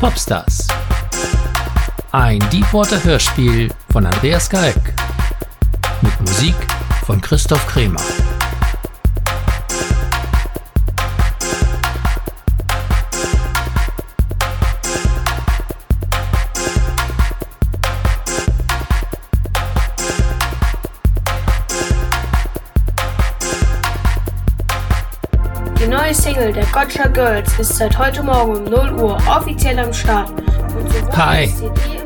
[0.00, 0.68] Popstars.
[2.12, 4.94] Ein Deepwater-Hörspiel von Andreas Kalk.
[6.02, 6.54] Mit Musik
[7.04, 8.00] von Christoph Kremer.
[26.38, 30.30] Single der Gotcha Girls ist seit heute Morgen um 0 Uhr offiziell am Start.
[31.16, 31.52] Hi,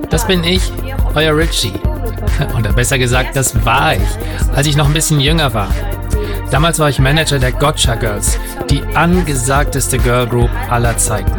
[0.08, 0.72] das bin ich,
[1.14, 1.74] euer Richie.
[2.58, 4.08] Oder besser gesagt, das war ich,
[4.56, 5.70] als ich noch ein bisschen jünger war.
[6.50, 8.38] Damals war ich Manager der Gotcha Girls,
[8.70, 11.38] die angesagteste Girl Group aller Zeiten.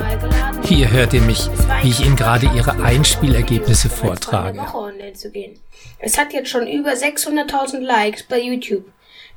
[0.64, 1.50] Hier hört ihr mich,
[1.82, 4.60] wie ich Ihnen gerade Ihre Einspielergebnisse vortrage.
[5.98, 8.86] Es hat jetzt schon über 600.000 Likes bei YouTube.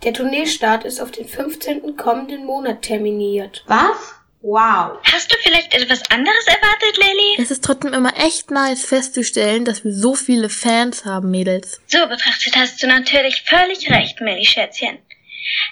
[0.02, 1.96] Der Tourneestart ist auf den 15.
[1.96, 3.64] kommenden Monat terminiert.
[3.66, 4.14] Was?
[4.42, 4.98] Wow.
[5.12, 7.42] Hast du vielleicht etwas anderes erwartet, Lily?
[7.42, 11.80] Es ist trotzdem immer echt nice festzustellen, dass wir so viele Fans haben, Mädels.
[11.86, 14.98] So betrachtet hast du natürlich völlig recht, Millie Schätzchen.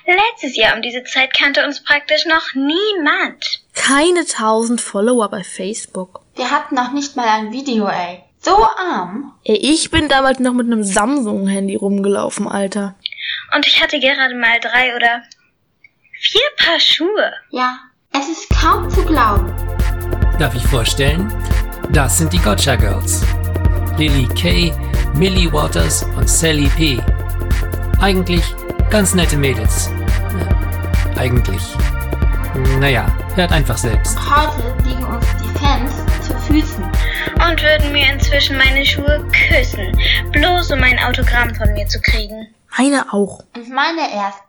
[0.06, 3.62] Letztes Jahr um diese Zeit kannte uns praktisch noch niemand.
[3.74, 6.20] Keine tausend Follower bei Facebook.
[6.34, 8.24] Wir hatten noch nicht mal ein Video, ey.
[8.40, 9.32] So arm.
[9.44, 12.94] Ey, ich bin damals noch mit einem Samsung-Handy rumgelaufen, Alter.
[13.54, 15.22] Und ich hatte gerade mal drei oder
[16.20, 17.32] vier Paar Schuhe.
[17.50, 17.78] Ja,
[18.12, 19.52] es ist kaum zu glauben.
[20.38, 21.32] Darf ich vorstellen?
[21.90, 23.24] Das sind die Gotcha Girls.
[23.98, 24.72] Lily Kay,
[25.14, 27.00] Millie Waters und Sally P.
[28.00, 28.42] Eigentlich
[28.90, 29.90] ganz nette Mädels.
[30.38, 31.62] Ja, eigentlich.
[32.78, 34.18] Naja, hört einfach selbst.
[34.18, 35.92] Heute liegen uns die Fans
[36.26, 36.84] zu Füßen.
[36.84, 39.96] Und würden mir inzwischen meine Schuhe küssen,
[40.32, 42.53] bloß um ein Autogramm von mir zu kriegen.
[42.76, 43.40] Meine auch.
[43.54, 44.42] Und meine erst.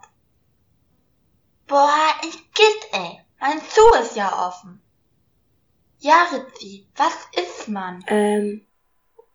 [1.68, 1.90] Boah,
[2.24, 3.20] ich gitt, ey.
[3.40, 4.82] Mein Zoo ist ja offen.
[6.00, 8.04] Ja, Ritzi, was ist man?
[8.08, 8.62] Ähm,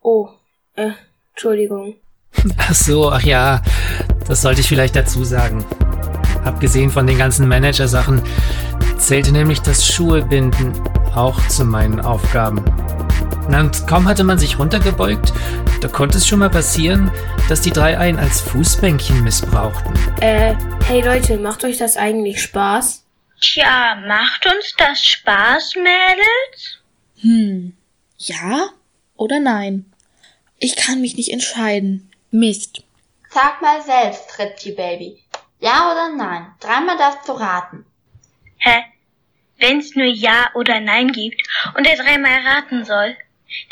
[0.01, 0.29] oh,
[0.75, 0.93] äh,
[1.31, 1.97] Entschuldigung.
[2.59, 3.61] Ach so, ach ja,
[4.27, 5.65] das sollte ich vielleicht dazu sagen.
[6.45, 8.23] Abgesehen von den ganzen Manager-Sachen
[8.99, 10.73] zählte nämlich das Schuhebinden
[11.15, 12.65] auch zu meinen Aufgaben.
[13.51, 15.33] Na, Und kaum hatte man sich runtergebeugt,
[15.81, 17.11] da konnte es schon mal passieren,
[17.49, 19.93] dass die drei einen als Fußbänkchen missbrauchten.
[20.21, 20.55] Äh,
[20.87, 23.05] hey Leute, macht euch das eigentlich Spaß?
[23.41, 26.79] Tja, macht uns das Spaß, Mädels?
[27.23, 27.77] Hm.
[28.19, 28.69] Ja
[29.17, 29.93] oder nein?
[30.59, 32.09] Ich kann mich nicht entscheiden.
[32.31, 32.85] Mist.
[33.31, 35.25] Sag mal selbst, Ritzi Baby.
[35.59, 36.47] Ja oder nein?
[36.61, 37.85] Dreimal darfst du raten.
[38.59, 38.85] Hä?
[39.59, 41.43] Wenn's nur Ja oder Nein gibt
[41.77, 43.17] und er dreimal raten soll,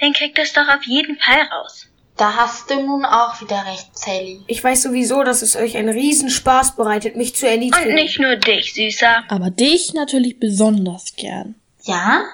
[0.01, 1.87] dann kriegt es doch auf jeden Fall raus.
[2.17, 4.43] Da hast du nun auch wieder recht, Sally.
[4.49, 7.95] Ich weiß sowieso, dass es euch einen Riesenspaß bereitet, mich zu Und erniedrigen.
[7.95, 9.23] nicht nur dich, Süßer.
[9.29, 11.55] Aber dich natürlich besonders gern.
[11.85, 12.25] Ja?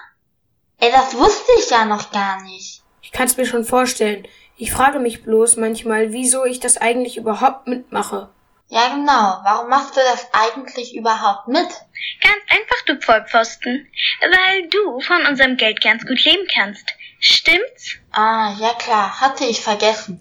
[0.80, 2.82] Ey, das wusste ich ja noch gar nicht.
[3.02, 4.26] Ich kann's mir schon vorstellen.
[4.56, 8.30] Ich frage mich bloß manchmal, wieso ich das eigentlich überhaupt mitmache.
[8.68, 9.38] Ja, genau.
[9.44, 11.66] Warum machst du das eigentlich überhaupt mit?
[11.66, 13.86] Ganz einfach, du Vollpfosten.
[14.22, 16.86] Weil du von unserem Geld ganz gut leben kannst.
[17.26, 17.96] Stimmt's?
[18.10, 20.20] Ah, ja klar, hatte ich vergessen.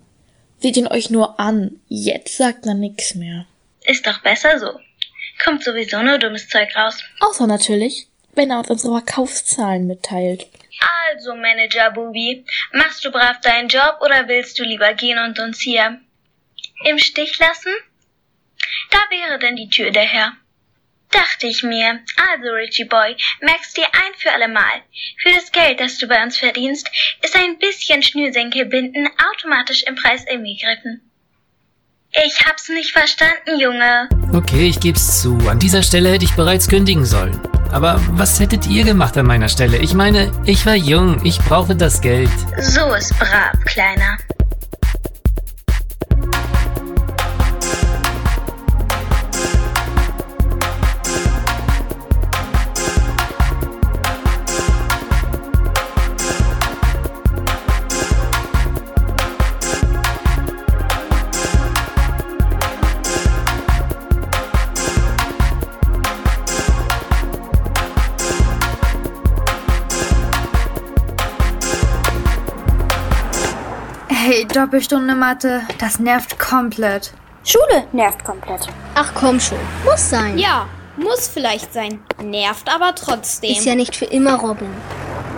[0.59, 1.81] Seht ihn euch nur an.
[1.89, 3.45] Jetzt sagt er nix mehr.
[3.83, 4.79] Ist doch besser so.
[5.43, 7.03] Kommt sowieso nur dummes Zeug raus.
[7.19, 10.47] Außer natürlich, wenn er uns unsere Verkaufszahlen mitteilt.
[11.11, 15.59] Also, Manager Bubi, machst du brav deinen Job oder willst du lieber gehen und uns
[15.59, 15.99] hier
[16.85, 17.73] im Stich lassen?
[18.91, 20.37] Da wäre denn die Tür der Herr.
[21.13, 21.99] Dachte ich mir.
[22.17, 24.81] Also, Richie Boy, merkst dir ein für alle Mal.
[25.21, 26.89] Für das Geld, das du bei uns verdienst,
[27.21, 31.01] ist ein bisschen Schnürsenkel binden automatisch im Preis inbegriffen.
[32.25, 34.09] Ich hab's nicht verstanden, Junge.
[34.33, 35.37] Okay, ich geb's zu.
[35.47, 37.39] An dieser Stelle hätte ich bereits kündigen sollen.
[37.71, 39.77] Aber was hättet ihr gemacht an meiner Stelle?
[39.77, 42.29] Ich meine, ich war jung, ich brauche das Geld.
[42.59, 44.17] So ist brav, Kleiner.
[74.53, 77.11] Doppelstunde Mathe, das nervt komplett.
[77.43, 78.67] Schule nervt komplett.
[78.93, 80.37] Ach komm schon, muss sein.
[80.37, 82.03] Ja, muss vielleicht sein.
[82.21, 83.49] Nervt aber trotzdem.
[83.49, 84.69] Ist ja nicht für immer Robin.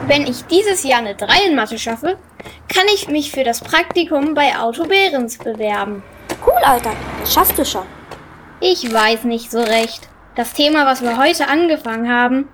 [0.07, 2.17] Wenn ich dieses Jahr eine 3 in Mathe schaffe,
[2.67, 6.03] kann ich mich für das Praktikum bei Auto Behrens bewerben.
[6.45, 6.91] Cool, Alter.
[7.21, 7.85] Das schaffst du schon.
[8.59, 10.09] Ich weiß nicht so recht.
[10.35, 12.50] Das Thema, was wir heute angefangen haben,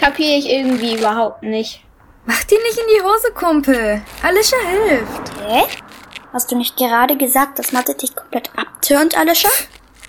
[0.00, 1.84] kapiere ich irgendwie überhaupt nicht.
[2.24, 4.00] Mach dir nicht in die Hose, Kumpel.
[4.22, 5.32] Alicia hilft.
[5.46, 5.64] Hä?
[6.32, 9.50] Hast du nicht gerade gesagt, dass Mathe dich komplett abturnt, Alicia?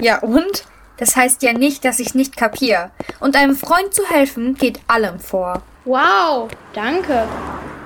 [0.02, 0.66] Ja und?
[0.98, 2.92] Das heißt ja nicht, dass ich nicht kapier.
[3.22, 5.62] Und einem Freund zu helfen geht allem vor.
[5.86, 7.26] Wow, danke.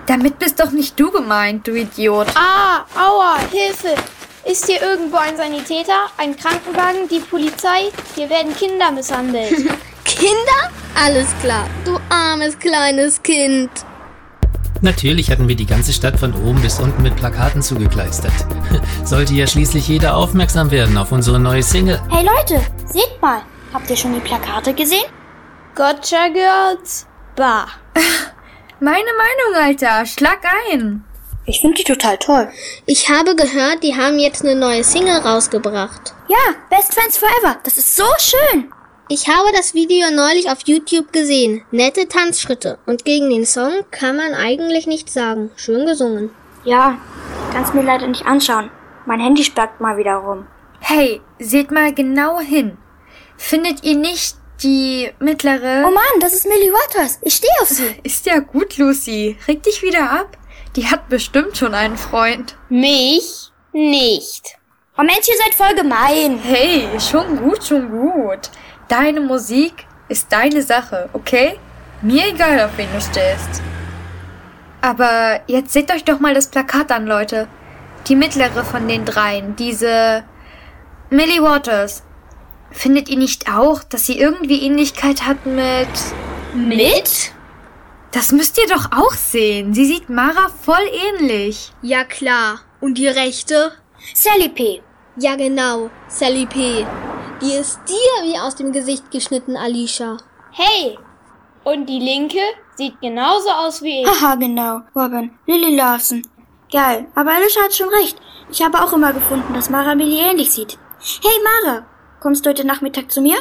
[0.08, 2.28] Damit bist doch nicht du gemeint, du Idiot.
[2.36, 3.96] Ah, aua, Hilfe.
[4.46, 7.92] Ist hier irgendwo ein Sanitäter, ein Krankenwagen, die Polizei?
[8.16, 9.52] Hier werden Kinder misshandelt.
[10.06, 10.72] Kinder?
[11.02, 13.70] Alles klar, du armes kleines Kind.
[14.84, 18.34] Natürlich hatten wir die ganze Stadt von oben bis unten mit Plakaten zugekleistert.
[19.06, 22.02] Sollte ja schließlich jeder aufmerksam werden auf unsere neue Single.
[22.10, 23.44] Hey Leute, seht mal.
[23.74, 25.06] Habt ihr schon die Plakate gesehen?
[25.74, 27.08] Gotcha Girls.
[27.38, 27.68] Bah.
[28.82, 30.06] Meine Meinung, Alter.
[30.06, 30.40] Schlag
[30.70, 31.06] ein.
[31.46, 32.50] Ich finde die total toll.
[32.86, 36.14] Ich habe gehört, die haben jetzt eine neue Single rausgebracht.
[36.28, 37.56] Ja, Best Friends Forever.
[37.64, 38.73] Das ist so schön.
[39.10, 41.66] Ich habe das Video neulich auf YouTube gesehen.
[41.72, 42.80] Nette Tanzschritte.
[42.86, 45.52] Und gegen den Song kann man eigentlich nichts sagen.
[45.58, 46.30] Schön gesungen.
[46.64, 46.98] Ja,
[47.52, 48.72] kannst mir leider nicht anschauen.
[49.06, 50.48] Mein Handy sperrt mal wieder rum.
[50.80, 52.78] Hey, seht mal genau hin.
[53.36, 55.84] Findet ihr nicht die mittlere...
[55.86, 57.20] Oh Mann, das ist Millie Waters.
[57.24, 57.96] Ich stehe auf sie.
[58.04, 59.38] Ist ja gut, Lucy.
[59.50, 60.38] Reg dich wieder ab.
[60.78, 62.56] Die hat bestimmt schon einen Freund.
[62.70, 64.58] Mich nicht.
[64.98, 66.40] Oh Mensch, ihr seid voll gemein.
[66.42, 68.50] Hey, schon gut, schon gut.
[68.94, 71.58] Deine Musik ist deine Sache, okay?
[72.04, 73.64] Mir egal, auf wen du stehst.
[74.82, 77.48] Aber jetzt seht euch doch mal das Plakat an, Leute.
[78.06, 80.24] Die mittlere von den dreien, diese
[81.10, 82.04] Millie Waters.
[82.70, 85.90] Findet ihr nicht auch, dass sie irgendwie Ähnlichkeit hat mit...
[86.54, 87.32] Mit?
[88.12, 89.74] Das müsst ihr doch auch sehen.
[89.74, 90.88] Sie sieht Mara voll
[91.18, 91.72] ähnlich.
[91.82, 92.60] Ja klar.
[92.80, 93.72] Und die rechte?
[94.14, 94.84] Sally P.
[95.18, 96.86] Ja genau, Sally P.
[97.44, 100.16] Die ist dir wie aus dem Gesicht geschnitten, Alicia.
[100.52, 100.98] Hey.
[101.66, 102.40] Und die linke
[102.76, 104.08] sieht genauso aus wie ich.
[104.08, 104.82] Haha, genau.
[104.96, 105.32] Robin.
[105.46, 106.22] Lily Lawson.
[106.72, 107.08] Geil.
[107.16, 108.18] Aber Alicia hat schon recht.
[108.50, 110.78] Ich habe auch immer gefunden, dass Mara Millie ähnlich sieht.
[111.22, 111.86] Hey Mara,
[112.22, 113.36] kommst du heute Nachmittag zu mir?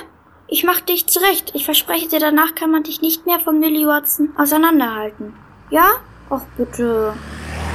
[0.49, 1.52] Ich mach dich zurecht.
[1.54, 5.32] Ich verspreche dir, danach kann man dich nicht mehr von Millie Watson auseinanderhalten.
[5.70, 5.93] Ja?
[6.28, 7.14] Och bitte.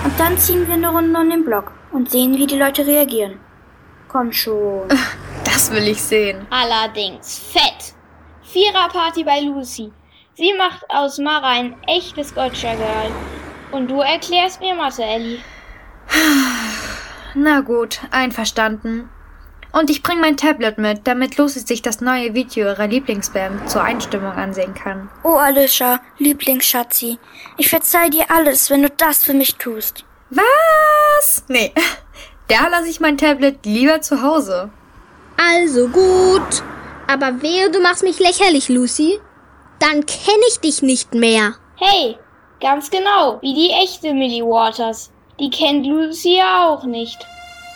[0.04, 3.40] Und dann ziehen wir eine Runde um den Block und sehen, wie die Leute reagieren.
[4.10, 4.90] Komm schon.
[5.54, 6.46] Das will ich sehen.
[6.50, 7.94] Allerdings fett.
[8.44, 9.92] Viererparty bei Lucy.
[10.36, 13.12] Sie macht aus Mara ein echtes Gotcha Girl.
[13.72, 15.40] Und du erklärst mir Mathe, Ellie.
[17.34, 19.10] Na gut, einverstanden.
[19.72, 23.84] Und ich bring mein Tablet mit, damit Lucy sich das neue Video ihrer Lieblingsband zur
[23.84, 25.10] Einstimmung ansehen kann.
[25.24, 27.20] Oh, Alicia, Lieblingsschatzi.
[27.58, 30.04] Ich verzeih dir alles, wenn du das für mich tust.
[30.30, 31.46] Was?
[31.48, 31.72] Nee.
[32.50, 34.72] Da lasse ich mein Tablet lieber zu Hause.
[35.38, 36.64] Also gut.
[37.08, 39.20] Aber wehe, du machst mich lächerlich, Lucy.
[39.80, 41.56] Dann kenne ich dich nicht mehr.
[41.76, 42.18] Hey,
[42.60, 45.12] ganz genau, wie die echte Millie Waters.
[45.40, 47.26] Die kennt Lucy ja auch nicht.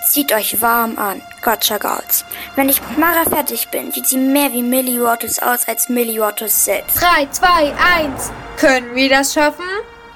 [0.09, 2.25] Zieht euch warm an, Gotcha Girls.
[2.55, 6.19] Wenn ich mit Mara fertig bin, sieht sie mehr wie Millie Waters aus als Millie
[6.19, 6.99] Waters selbst.
[6.99, 8.31] 3, 2, 1.
[8.57, 9.65] Können wir das schaffen?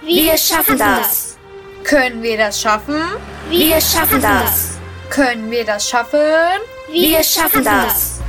[0.02, 1.38] Wir schaffen das.
[1.84, 3.00] Können wir das schaffen?
[3.50, 4.80] Wir schaffen das.
[5.12, 6.20] Können wir das schaffen?
[6.98, 8.22] Wir schaffen das.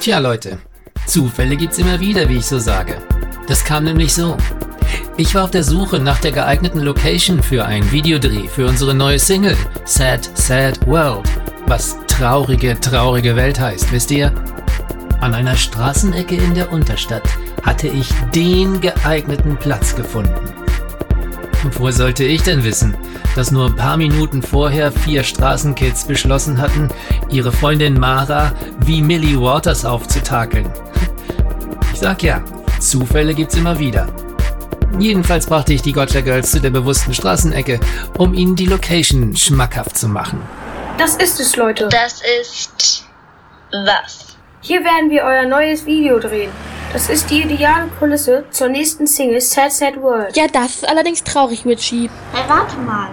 [0.00, 0.58] Tja, Leute,
[1.06, 3.02] Zufälle gibt's immer wieder, wie ich so sage.
[3.46, 4.38] Das kam nämlich so.
[5.20, 9.18] Ich war auf der Suche nach der geeigneten Location für einen Videodreh für unsere neue
[9.18, 11.28] Single Sad, Sad World,
[11.66, 14.32] was traurige, traurige Welt heißt, wisst ihr?
[15.20, 17.28] An einer Straßenecke in der Unterstadt
[17.64, 20.54] hatte ich den geeigneten Platz gefunden.
[21.64, 22.96] Und woher sollte ich denn wissen,
[23.34, 26.90] dass nur ein paar Minuten vorher vier Straßenkids beschlossen hatten,
[27.28, 30.70] ihre Freundin Mara wie Millie Waters aufzutakeln?
[31.92, 32.40] Ich sag ja,
[32.78, 34.06] Zufälle gibt's immer wieder.
[34.98, 37.80] Jedenfalls brachte ich die Gotcha Girls zu der bewussten Straßenecke,
[38.16, 40.42] um ihnen die Location schmackhaft zu machen.
[40.98, 41.88] Das ist es, Leute.
[41.88, 43.06] Das ist
[43.70, 44.36] was?
[44.60, 46.50] Hier werden wir euer neues Video drehen.
[46.92, 50.36] Das ist die ideale Kulisse zur nächsten Single Sad Sad World.
[50.36, 52.10] Ja, das ist allerdings traurig, Richie.
[52.32, 53.10] Hey, warte mal.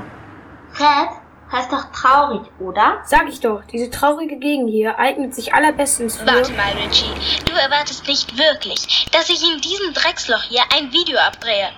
[0.73, 3.01] Sad heißt doch traurig, oder?
[3.05, 6.25] Sag ich doch, diese traurige Gegend hier eignet sich allerbestens für...
[6.25, 7.11] Warte mal, Richie.
[7.45, 11.69] Du erwartest nicht wirklich, dass ich in diesem Drecksloch hier ein Video abdrehe.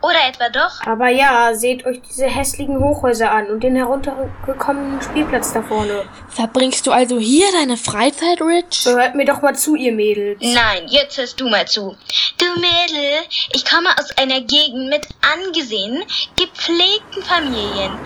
[0.00, 0.86] Oder etwa doch?
[0.86, 6.04] Aber ja, seht euch diese hässlichen Hochhäuser an und den heruntergekommenen Spielplatz da vorne.
[6.28, 8.84] Verbringst du also hier deine Freizeit, Rich?
[8.84, 10.38] Hört mir doch mal zu, ihr Mädels.
[10.40, 11.96] Nein, jetzt hörst du mal zu.
[12.38, 16.04] Du Mädel, ich komme aus einer Gegend mit angesehenen,
[16.36, 17.98] gepflegten Familien,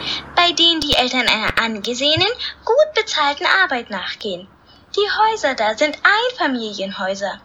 [0.42, 2.26] bei denen die Eltern einer angesehenen,
[2.64, 4.48] gut bezahlten Arbeit nachgehen.
[4.96, 5.96] Die Häuser da sind
[6.30, 7.40] Einfamilienhäuser.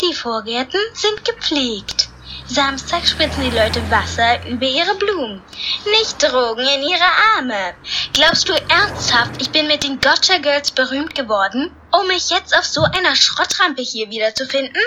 [0.00, 2.08] Die Vorgärten sind gepflegt.
[2.46, 5.42] Samstag spritzen die Leute Wasser über ihre Blumen,
[5.86, 7.74] nicht Drogen in ihre Arme.
[8.12, 12.64] Glaubst du ernsthaft, ich bin mit den Gotcha Girls berühmt geworden, um mich jetzt auf
[12.64, 14.82] so einer Schrottrampe hier wiederzufinden?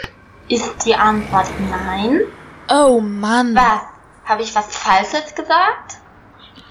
[0.47, 2.21] Ist die Antwort nein?
[2.69, 3.53] Oh Mann.
[3.53, 3.81] Was?
[4.23, 5.98] Habe ich was Falsches gesagt?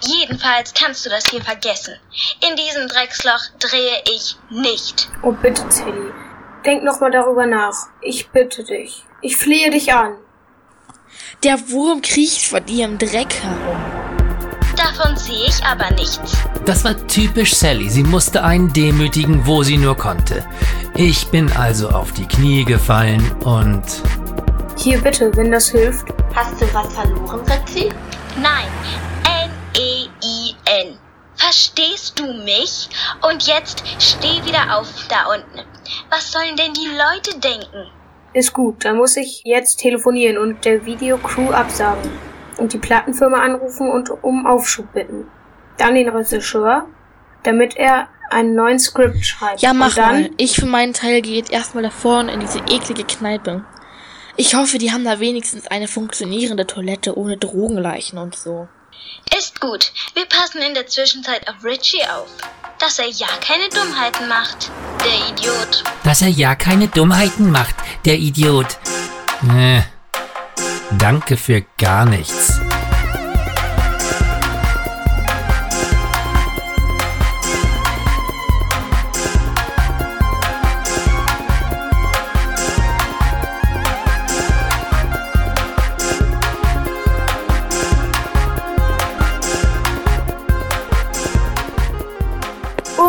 [0.07, 1.95] Jedenfalls kannst du das hier vergessen.
[2.49, 5.09] In diesem Drecksloch drehe ich nicht.
[5.23, 6.13] Oh bitte, Tilly.
[6.65, 7.75] Denk noch mal darüber nach.
[8.01, 9.05] Ich bitte dich.
[9.23, 10.17] Ich flehe dich an.
[11.45, 13.79] Der Wurm kriecht vor dir im Dreck herum.
[14.77, 16.37] Davon sehe ich aber nichts.
[16.65, 17.89] Das war typisch Sally.
[17.91, 20.47] Sie musste einen demütigen, wo sie nur konnte.
[20.95, 23.83] Ich bin also auf die Knie gefallen und
[24.77, 26.07] Hier bitte, wenn das hilft.
[26.35, 27.89] Hast du was verloren, Ritzi?
[28.41, 28.69] Nein,
[29.79, 30.99] N-E-I-N.
[31.37, 32.89] Verstehst du mich?
[33.23, 35.69] Und jetzt steh wieder auf da unten.
[36.11, 37.91] Was sollen denn die Leute denken?
[38.33, 42.11] Ist gut, dann muss ich jetzt telefonieren und der Videocrew absagen.
[42.57, 45.29] Und die Plattenfirma anrufen und um Aufschub bitten.
[45.77, 46.87] Dann den Regisseur,
[47.45, 49.61] damit er einen neuen Skript schreibt.
[49.61, 50.31] Ja, mach und dann, mal.
[50.39, 53.65] Ich für meinen Teil gehe jetzt erstmal da vorne in diese eklige Kneipe.
[54.37, 58.69] Ich hoffe, die haben da wenigstens eine funktionierende Toilette ohne Drogenleichen und so.
[59.37, 59.93] Ist gut.
[60.15, 62.29] Wir passen in der Zwischenzeit auf Richie auf.
[62.79, 64.71] Dass er ja keine Dummheiten macht.
[65.05, 65.85] Der Idiot.
[66.05, 67.75] dass er ja keine Dummheiten macht,
[68.05, 68.79] der Idiot.
[69.57, 69.83] Äh,
[70.99, 72.61] danke für gar nichts.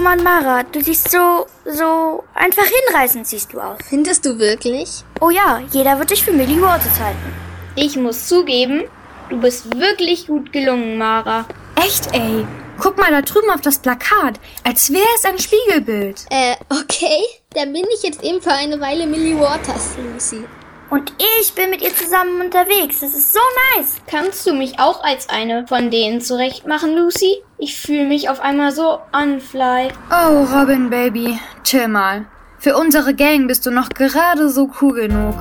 [0.10, 3.78] Mann, Mara, du siehst so, so einfach hinreißend siehst du aus.
[3.88, 5.04] Findest du wirklich?
[5.22, 7.32] Oh ja, jeder wird dich für Millie Waters halten.
[7.75, 8.86] Ich muss zugeben,
[9.30, 11.46] du bist wirklich gut gelungen, Mara.
[11.75, 12.44] Echt, ey.
[12.80, 16.25] Guck mal da drüben auf das Plakat, als wäre es ein Spiegelbild.
[16.32, 17.20] Äh, okay.
[17.54, 20.44] Dann bin ich jetzt eben für eine Weile Millie Waters, Lucy.
[20.89, 23.01] Und ich bin mit ihr zusammen unterwegs.
[23.01, 23.39] Das ist so
[23.75, 23.98] nice.
[24.08, 27.43] Kannst du mich auch als eine von denen zurechtmachen, Lucy?
[27.60, 29.89] Ich fühle mich auf einmal so unfly.
[30.10, 32.25] Oh, Robin, Baby, chill mal.
[32.58, 35.36] Für unsere Gang bist du noch gerade so cool genug.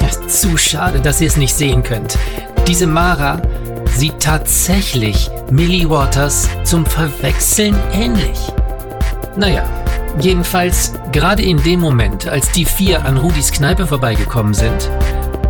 [0.00, 2.16] Ja, zu schade, dass ihr es nicht sehen könnt.
[2.66, 3.42] Diese Mara
[3.96, 8.38] sieht tatsächlich Millie Waters zum Verwechseln ähnlich.
[9.36, 9.64] Naja,
[10.18, 14.90] jedenfalls gerade in dem Moment, als die vier an Rudis Kneipe vorbeigekommen sind,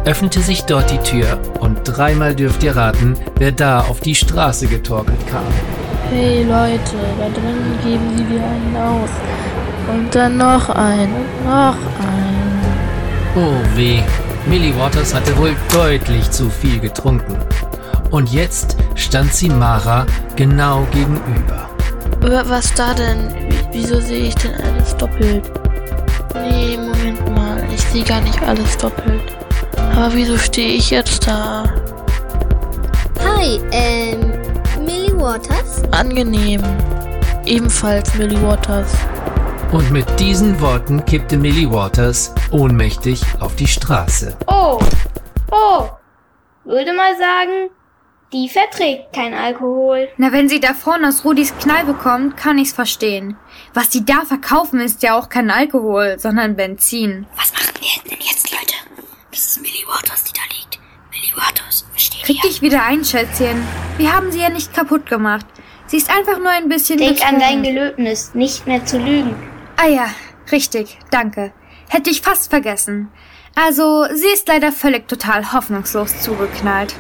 [0.05, 4.67] öffnete sich dort die Tür und dreimal dürft ihr raten, wer da auf die Straße
[4.67, 5.45] getorkelt kam.
[6.11, 9.11] Hey Leute, da drinnen geben sie dir einen aus.
[9.93, 12.61] Und dann noch einen und noch einen.
[13.37, 14.01] Oh weh,
[14.47, 17.37] Millie Waters hatte wohl deutlich zu viel getrunken.
[18.11, 20.07] Und jetzt stand sie Mara
[20.37, 21.69] genau gegenüber.
[22.21, 23.35] Wa- Was da denn?
[23.75, 25.51] Wie- Wieso sehe ich denn alles doppelt?
[26.35, 29.21] Nee, Moment mal, ich sehe gar nicht alles doppelt.
[29.97, 31.65] Aber wieso stehe ich jetzt da?
[33.25, 34.33] Hi, ähm,
[34.85, 35.83] Millie Waters?
[35.91, 36.63] Angenehm.
[37.47, 38.93] Ebenfalls Millie Waters.
[39.73, 44.37] Und mit diesen Worten kippte Millie Waters ohnmächtig auf die Straße.
[44.47, 44.79] Oh,
[45.51, 45.89] oh.
[46.65, 47.71] Würde mal sagen,
[48.35, 50.09] die verträgt kein Alkohol.
[50.17, 53.37] Na, wenn sie da vorne aus Rudis Kneipe kommt, kann ich's verstehen.
[53.73, 57.27] Was die da verkaufen, ist ja auch kein Alkohol, sondern Benzin.
[57.37, 58.75] Was machen wir denn jetzt, Leute?
[59.31, 60.81] Das ist Millie Waters, die da liegt.
[61.13, 63.65] Millie Waters, versteht Krieg dich wieder ein, Schätzchen.
[63.99, 65.47] Wir haben sie ja nicht kaputt gemacht.
[65.87, 67.63] Sie ist einfach nur ein bisschen Denk an dein.
[67.63, 69.37] Gelöbnis, nicht mehr zu lügen.
[69.77, 70.09] Ah ja,
[70.51, 71.53] richtig, danke.
[71.89, 73.13] Hätte ich fast vergessen.
[73.55, 76.97] Also, sie ist leider völlig total hoffnungslos zugeknallt.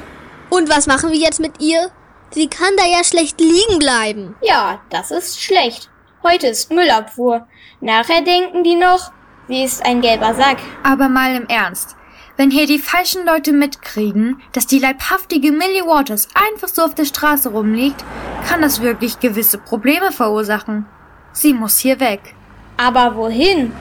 [0.50, 1.90] Und was machen wir jetzt mit ihr?
[2.30, 4.34] Sie kann da ja schlecht liegen bleiben.
[4.42, 5.88] Ja, das ist schlecht.
[6.22, 7.46] Heute ist Müllabfuhr.
[7.80, 9.12] Nachher denken die noch,
[9.46, 10.58] sie ist ein gelber Sack.
[10.82, 11.96] Aber mal im Ernst.
[12.36, 17.04] Wenn hier die falschen Leute mitkriegen, dass die leibhaftige Millie Waters einfach so auf der
[17.04, 18.04] Straße rumliegt,
[18.48, 20.86] kann das wirklich gewisse Probleme verursachen.
[21.32, 22.34] Sie muss hier weg.
[22.76, 23.72] Aber wohin?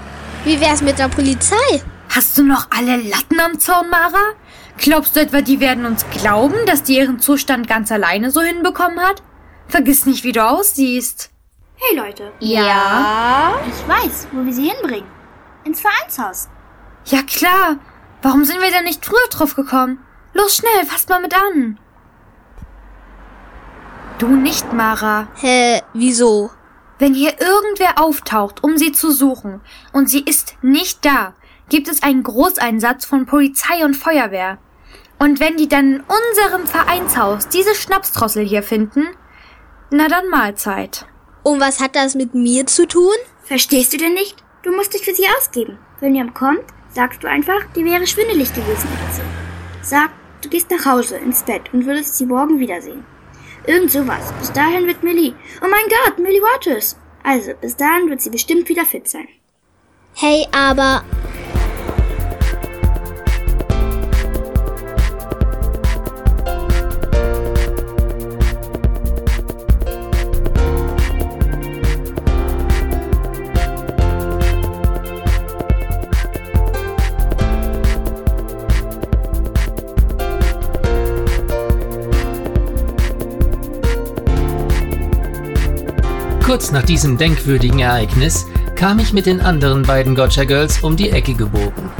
[0.43, 1.81] Wie wär's mit der Polizei?
[2.09, 4.33] Hast du noch alle Latten am Zaun, Mara?
[4.77, 8.99] Glaubst du etwa, die werden uns glauben, dass die ihren Zustand ganz alleine so hinbekommen
[8.99, 9.21] hat?
[9.67, 11.29] Vergiss nicht, wie du aussiehst.
[11.75, 13.55] Hey Leute, Ja?
[13.67, 15.09] ich weiß, wo wir sie hinbringen.
[15.63, 16.49] Ins Vereinshaus.
[17.05, 17.77] Ja klar.
[18.21, 19.99] Warum sind wir denn nicht früher drauf gekommen?
[20.33, 21.77] Los schnell, fasst mal mit an.
[24.17, 25.27] Du nicht, Mara.
[25.35, 26.51] Hä, wieso?
[26.99, 29.61] Wenn hier irgendwer auftaucht, um sie zu suchen,
[29.91, 31.33] und sie ist nicht da,
[31.73, 34.59] gibt es einen Großeinsatz von Polizei und Feuerwehr.
[35.17, 39.07] Und wenn die dann in unserem Vereinshaus diese Schnapsdrossel hier finden,
[39.89, 41.07] na dann Mahlzeit.
[41.41, 43.15] Und was hat das mit mir zu tun?
[43.41, 44.35] Verstehst du denn nicht?
[44.61, 45.79] Du musst dich für sie ausgeben.
[45.99, 46.63] Wenn jemand kommt,
[46.93, 49.21] sagst du einfach, die wäre schwindelig gewesen oder so.
[49.81, 50.11] Sag,
[50.43, 53.03] du gehst nach Hause, ins Bett und würdest sie morgen wiedersehen.
[53.65, 54.31] Irgend sowas.
[54.39, 55.33] Bis dahin wird Millie.
[55.59, 56.99] Oh mein Gott, Millie Waters.
[57.23, 59.27] Also, bis dahin wird sie bestimmt wieder fit sein.
[60.13, 61.03] Hey, aber
[86.73, 91.35] nach diesem denkwürdigen Ereignis kam ich mit den anderen beiden Gotcha Girls um die Ecke
[91.35, 91.91] gebogen.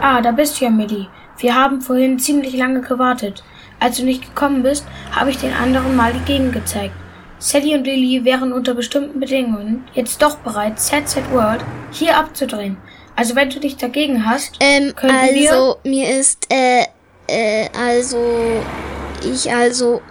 [0.00, 1.06] Ah, da bist du ja, Millie.
[1.38, 3.44] Wir haben vorhin ziemlich lange gewartet.
[3.78, 6.94] Als du nicht gekommen bist, habe ich den anderen mal die Gegend gezeigt.
[7.38, 12.76] Sally und Lily wären unter bestimmten Bedingungen jetzt doch bereit, Set Set World hier abzudrehen.
[13.14, 16.84] Also wenn du dich dagegen hast, ähm, Könnten wir- also mir ist äh
[17.28, 18.18] äh also
[19.24, 20.02] ich also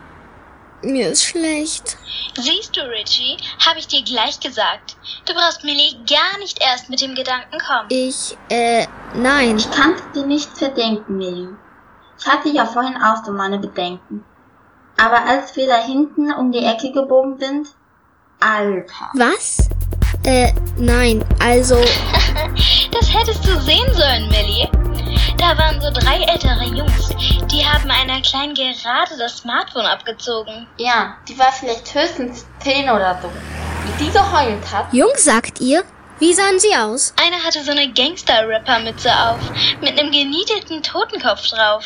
[0.84, 1.98] mir ist schlecht.
[2.36, 4.96] Siehst du, Richie, habe ich dir gleich gesagt.
[5.26, 7.88] Du brauchst Millie gar nicht erst mit dem Gedanken kommen.
[7.90, 9.58] Ich äh nein.
[9.58, 11.56] Ich kann es dir nicht verdenken, Millie.
[12.20, 14.24] Ich hatte ja vorhin auch so meine Bedenken.
[14.98, 17.68] Aber als wir da hinten um die Ecke gebogen sind,
[18.40, 19.10] Alter.
[19.14, 19.70] Was?
[20.24, 21.76] Äh nein, also
[22.92, 24.81] Das hättest du sehen sollen, Millie.
[25.42, 27.10] Da waren so drei ältere Jungs.
[27.52, 30.68] Die haben einer Kleinen gerade das Smartphone abgezogen.
[30.78, 33.28] Ja, die war vielleicht höchstens 10 oder so.
[33.28, 34.94] Wie die geheult hat.
[34.94, 35.84] Jungs sagt ihr?
[36.20, 37.16] Wie sahen sie aus?
[37.20, 39.40] Einer hatte so eine Gangster-Rapper-Mütze auf,
[39.82, 41.86] mit einem genietelten Totenkopf drauf.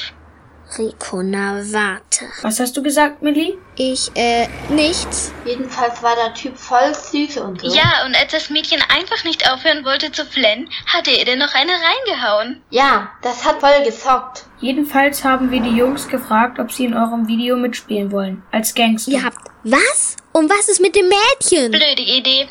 [0.77, 2.25] Rico, na warte.
[2.41, 3.57] was hast du gesagt, Millie?
[3.75, 5.31] Ich äh nichts.
[5.45, 7.67] Jedenfalls war der Typ voll süß und so.
[7.73, 11.53] Ja, und als das Mädchen einfach nicht aufhören wollte zu flennen, hatte er dir noch
[11.53, 12.61] eine reingehauen.
[12.71, 14.45] Ja, das hat voll gesockt.
[14.59, 18.43] Jedenfalls haben wir die Jungs gefragt, ob sie in eurem Video mitspielen wollen.
[18.51, 19.11] Als Gangster.
[19.11, 20.17] Ihr habt was?
[20.31, 21.71] Und was ist mit dem Mädchen?
[21.71, 22.47] Blöde Idee.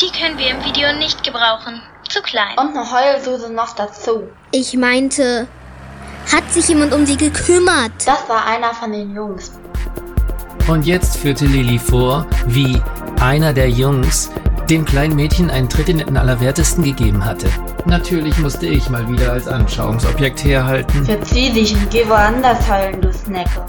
[0.00, 1.82] Die können wir im Video nicht gebrauchen.
[2.08, 2.58] Zu klein.
[2.58, 4.28] Und eine Heulsuse noch dazu.
[4.50, 5.48] Ich meinte,
[6.30, 7.92] hat sich jemand um sie gekümmert?
[8.04, 9.52] Das war einer von den Jungs.
[10.68, 12.80] Und jetzt führte Lilly vor, wie
[13.20, 14.30] einer der Jungs
[14.70, 17.48] dem kleinen Mädchen einen Tritt in den Allerwertesten gegeben hatte.
[17.84, 21.04] Natürlich musste ich mal wieder als Anschauungsobjekt herhalten.
[21.04, 23.66] Verzieh dich und geh woanders heulen, du Snacke.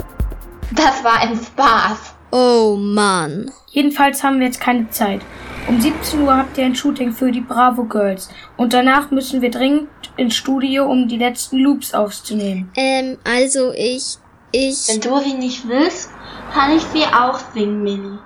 [0.72, 2.13] Das war ein Spaß.
[2.32, 3.52] Oh Mann.
[3.72, 5.22] Jedenfalls haben wir jetzt keine Zeit.
[5.68, 8.30] Um 17 Uhr habt ihr ein Shooting für die Bravo Girls.
[8.58, 12.71] Und danach müssen wir dringend ins Studio, um die letzten Loops aufzunehmen.
[12.76, 14.17] Ähm, also ich,
[14.52, 16.10] ich, Wenn du sie nicht willst,
[16.54, 18.19] kann ich sie auch singen, Millie.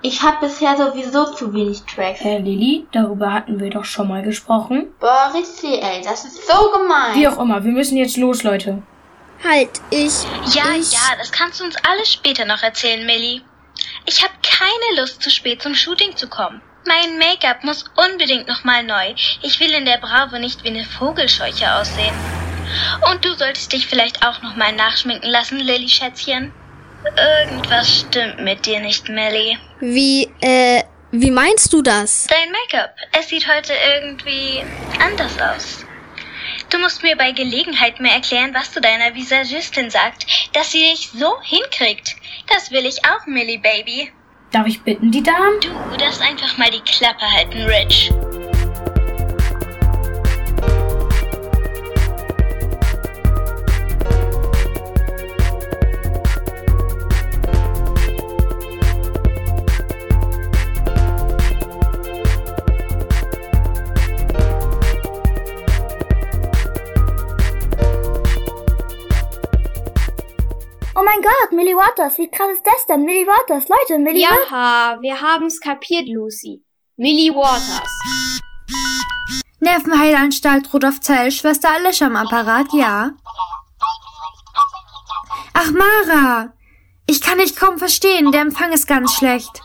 [0.00, 2.20] Ich hab bisher sowieso zu wenig Tracks.
[2.20, 4.92] Herr Lilly, darüber hatten wir doch schon mal gesprochen.
[5.00, 7.14] Boah, Richie, ey, das ist so gemein.
[7.14, 8.82] Wie auch immer, wir müssen jetzt los, Leute.
[9.42, 10.22] halt, ich,
[10.54, 13.40] Ja, ich, ja, das kannst du uns alles später noch erzählen, Millie.
[14.06, 16.62] Ich habe keine Lust, zu spät zum Shooting zu kommen.
[16.88, 19.14] Mein Make-up muss unbedingt nochmal neu.
[19.42, 22.14] Ich will in der Bravo nicht wie eine Vogelscheuche aussehen.
[23.10, 26.50] Und du solltest dich vielleicht auch nochmal nachschminken lassen, Lilly Schätzchen.
[27.44, 29.58] Irgendwas stimmt mit dir nicht, Millie.
[29.80, 32.26] wie, äh, wie meinst du das?
[32.26, 34.64] Dein Make-up, es sieht heute irgendwie
[34.98, 35.84] anders aus.
[36.70, 41.10] Du musst mir bei Gelegenheit mehr erklären, was du deiner Visagistin sagt, dass sie dich
[41.10, 42.16] so hinkriegt.
[42.46, 44.10] Das will ich auch, Millie Baby.
[44.50, 45.60] Darf ich bitten, die Damen?
[45.60, 48.10] Du darfst einfach mal die Klappe halten, Rich.
[71.68, 73.04] Millie Waters, wie krass ist das denn?
[73.04, 74.50] Millie Waters, Leute, Millie Waters.
[74.50, 76.64] Jaha, wir haben's kapiert, Lucy.
[76.96, 78.40] Millie Waters.
[79.60, 83.10] Nervenheilanstalt Rudolf Zell, Schwester Alicia am Apparat, ja.
[85.52, 86.54] Ach, Mara!
[87.06, 89.60] Ich kann dich kaum verstehen, der Empfang ist ganz schlecht.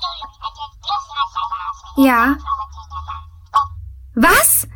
[1.95, 2.35] Ja.
[4.15, 4.67] Was?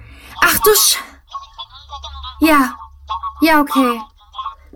[0.42, 0.98] Ach du Sch...
[2.40, 2.78] Ja.
[3.42, 4.02] Ja, okay.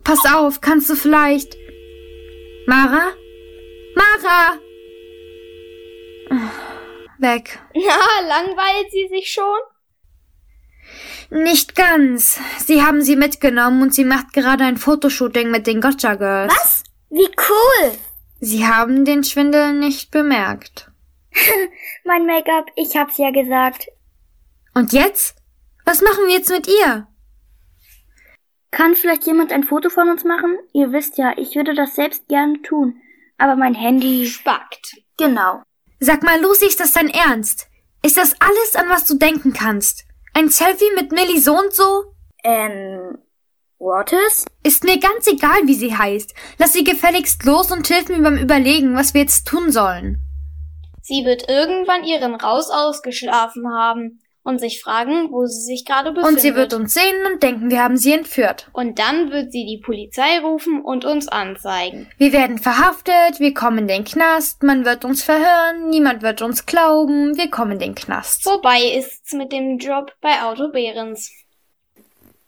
[0.03, 1.60] Pass auf, kannst du vielleicht...
[2.71, 3.11] Mara?
[3.95, 4.57] Mara!
[7.19, 7.59] Weg.
[7.75, 9.59] Na, langweilt sie sich schon?
[11.31, 12.39] Nicht ganz.
[12.65, 16.53] Sie haben sie mitgenommen und sie macht gerade ein Fotoshooting mit den Gotcha Girls.
[16.53, 16.83] Was?
[17.09, 17.91] Wie cool!
[18.39, 20.89] Sie haben den Schwindel nicht bemerkt.
[22.05, 23.87] mein Make-up, ich hab's ja gesagt.
[24.73, 25.35] Und jetzt?
[25.83, 27.05] Was machen wir jetzt mit ihr?
[28.71, 30.57] Kann vielleicht jemand ein Foto von uns machen?
[30.73, 33.01] Ihr wisst ja, ich würde das selbst gerne tun.
[33.37, 34.95] Aber mein Handy spackt.
[35.17, 35.61] Genau.
[35.99, 37.67] Sag mal, Lucy, ist das dein Ernst?
[38.01, 40.05] Ist das alles, an was du denken kannst?
[40.33, 42.13] Ein Selfie mit Millie so und so?
[42.43, 43.17] Ähm,
[43.77, 44.45] Waters?
[44.63, 46.33] Ist mir ganz egal, wie sie heißt.
[46.57, 50.21] Lass sie gefälligst los und hilf mir beim Überlegen, was wir jetzt tun sollen.
[51.01, 56.31] Sie wird irgendwann ihren Raus ausgeschlafen haben und sich fragen, wo sie sich gerade befindet.
[56.31, 58.69] Und sie wird uns sehen und denken, wir haben sie entführt.
[58.73, 62.09] Und dann wird sie die Polizei rufen und uns anzeigen.
[62.17, 66.65] Wir werden verhaftet, wir kommen in den Knast, man wird uns verhören, niemand wird uns
[66.65, 68.43] glauben, wir kommen in den Knast.
[68.43, 71.31] Vorbei ist's mit dem Job bei Auto Behrens.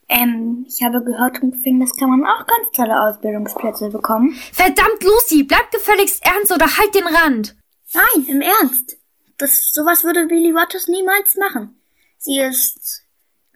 [0.10, 4.36] Ähm, ich habe gehört und das kann man auch ganz tolle Ausbildungsplätze bekommen.
[4.52, 7.56] Verdammt, Lucy, bleib gefälligst ernst oder halt den Rand.
[7.94, 8.98] Nein, im Ernst.
[9.38, 11.80] Das, sowas würde Billy Waters niemals machen.
[12.26, 13.04] Sie ist,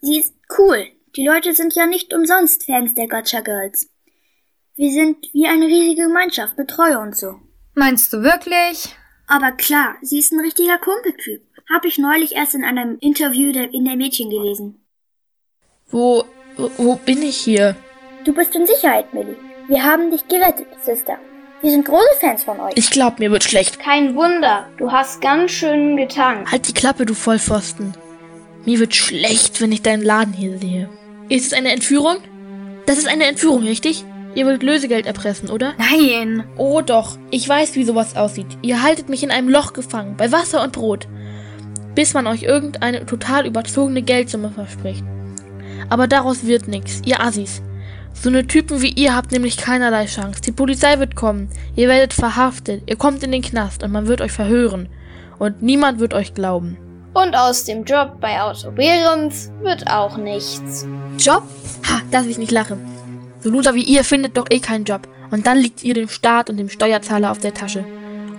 [0.01, 0.87] sie ist cool.
[1.15, 3.87] Die Leute sind ja nicht umsonst Fans der Gotcha Girls.
[4.75, 7.39] Wir sind wie eine riesige Gemeinschaft, betreue und so.
[7.75, 8.93] Meinst du wirklich?
[9.25, 11.47] Aber klar, sie ist ein richtiger Kumpeltyp.
[11.73, 14.85] Hab ich neulich erst in einem Interview in der Mädchen gelesen.
[15.89, 16.25] Wo,
[16.57, 17.73] wo bin ich hier?
[18.25, 19.37] Du bist in Sicherheit, Millie.
[19.69, 21.17] Wir haben dich gerettet, Sister.
[21.61, 22.73] Wir sind große Fans von euch.
[22.75, 23.79] Ich glaub, mir wird schlecht.
[23.79, 24.67] Kein Wunder.
[24.77, 26.51] Du hast ganz schön getankt.
[26.51, 27.95] Halt die Klappe, du Vollpfosten.
[28.67, 30.89] Mir wird schlecht, wenn ich deinen Laden hier sehe.
[31.29, 32.17] Ist es eine Entführung?
[32.85, 34.03] Das ist eine Entführung, richtig?
[34.35, 35.73] Ihr wollt Lösegeld erpressen, oder?
[35.77, 36.43] Nein.
[36.57, 38.57] Oh doch, ich weiß, wie sowas aussieht.
[38.61, 41.07] Ihr haltet mich in einem Loch gefangen, bei Wasser und Brot,
[41.95, 45.05] bis man euch irgendeine total überzogene Geldsumme verspricht.
[45.87, 47.61] Aber daraus wird nichts, ihr Assis.
[48.13, 50.41] So eine Typen wie ihr habt nämlich keinerlei Chance.
[50.41, 54.19] Die Polizei wird kommen, ihr werdet verhaftet, ihr kommt in den Knast und man wird
[54.19, 54.89] euch verhören.
[55.39, 56.77] Und niemand wird euch glauben.
[57.17, 60.85] Und aus dem Job bei Auto Behrens wird auch nichts.
[61.17, 61.41] Job?
[61.89, 62.79] Ha, darf ich nicht lachen.
[63.39, 65.07] So Loser wie ihr findet doch eh keinen Job.
[65.31, 67.83] Und dann liegt ihr dem Staat und dem Steuerzahler auf der Tasche.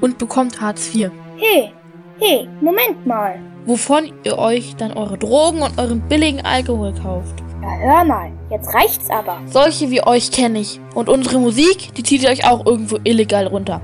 [0.01, 1.11] Und bekommt Hartz IV.
[1.38, 1.73] Hey,
[2.21, 3.41] hey, Moment mal.
[3.67, 7.35] Wovon ihr euch dann eure Drogen und euren billigen Alkohol kauft.
[7.61, 9.41] Na hör mal, jetzt reicht's aber.
[9.47, 10.79] Solche wie euch kenne ich.
[10.95, 13.81] Und unsere Musik, die zieht ihr euch auch irgendwo illegal runter.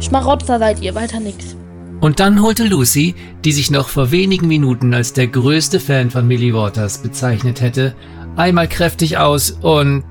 [0.00, 1.56] Schmarotzer seid ihr, weiter nix.
[2.00, 6.26] Und dann holte Lucy, die sich noch vor wenigen Minuten als der größte Fan von
[6.26, 7.94] Millie Waters bezeichnet hätte,
[8.36, 10.04] einmal kräftig aus und...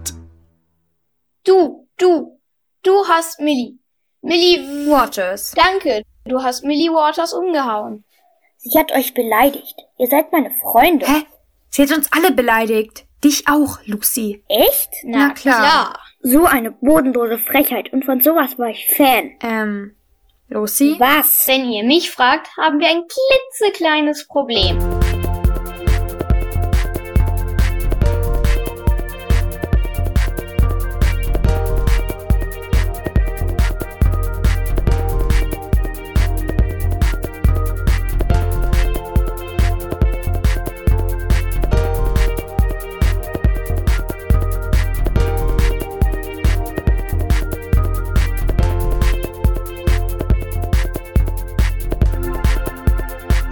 [1.46, 2.40] Du, du,
[2.84, 3.80] du hast Millie.
[4.22, 5.54] Millie Waters.
[5.56, 8.04] Danke, du hast Millie Waters umgehauen.
[8.58, 9.76] Sie hat euch beleidigt.
[9.98, 11.08] Ihr seid meine Freunde.
[11.08, 11.24] Hä?
[11.70, 13.06] Sie hat uns alle beleidigt.
[13.24, 14.44] Dich auch, Lucy.
[14.48, 14.92] Echt?
[15.06, 15.60] Na, Na klar.
[15.60, 16.00] klar.
[16.22, 19.32] So eine bodenlose Frechheit und von sowas war ich Fan.
[19.42, 19.96] Ähm,
[20.50, 20.96] Lucy?
[20.98, 21.48] Was?
[21.48, 24.80] Wenn ihr mich fragt, haben wir ein klitzekleines Problem.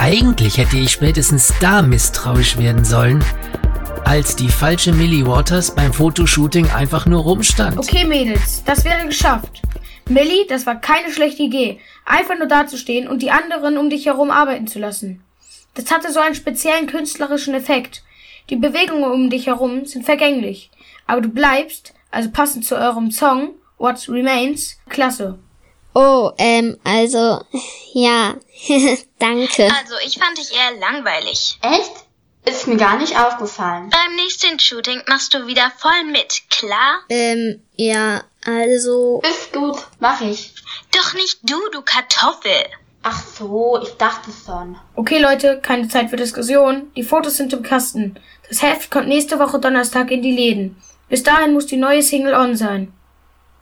[0.08, 3.22] Eigentlich hätte ich spätestens da misstrauisch werden sollen,
[4.06, 7.78] als die falsche Millie Waters beim Fotoshooting einfach nur rumstand.
[7.78, 9.62] Okay, Mädels, das wäre geschafft.
[10.08, 14.32] Millie, das war keine schlechte Idee, einfach nur dazustehen und die anderen um dich herum
[14.32, 15.22] arbeiten zu lassen.
[15.74, 18.02] Das hatte so einen speziellen künstlerischen Effekt.
[18.50, 20.72] Die Bewegungen um dich herum sind vergänglich,
[21.06, 25.38] aber du bleibst, also passend zu eurem Song What Remains, klasse.
[26.00, 27.42] Oh, ähm, also,
[27.92, 28.36] ja,
[29.18, 29.64] danke.
[29.64, 31.58] Also, ich fand dich eher langweilig.
[31.64, 31.92] Echt?
[32.46, 33.90] Ist mir gar nicht aufgefallen.
[33.90, 37.00] Beim nächsten Shooting machst du wieder voll mit, klar?
[37.10, 39.24] Ähm, ja, also.
[39.28, 40.54] Ist gut, mach ich.
[40.96, 42.68] Doch nicht du, du Kartoffel.
[43.02, 44.78] Ach so, ich dachte schon.
[44.96, 46.92] Okay, Leute, keine Zeit für Diskussion.
[46.96, 48.20] Die Fotos sind im Kasten.
[48.48, 50.80] Das Heft kommt nächste Woche Donnerstag in die Läden.
[51.10, 52.94] Bis dahin muss die neue Single on sein.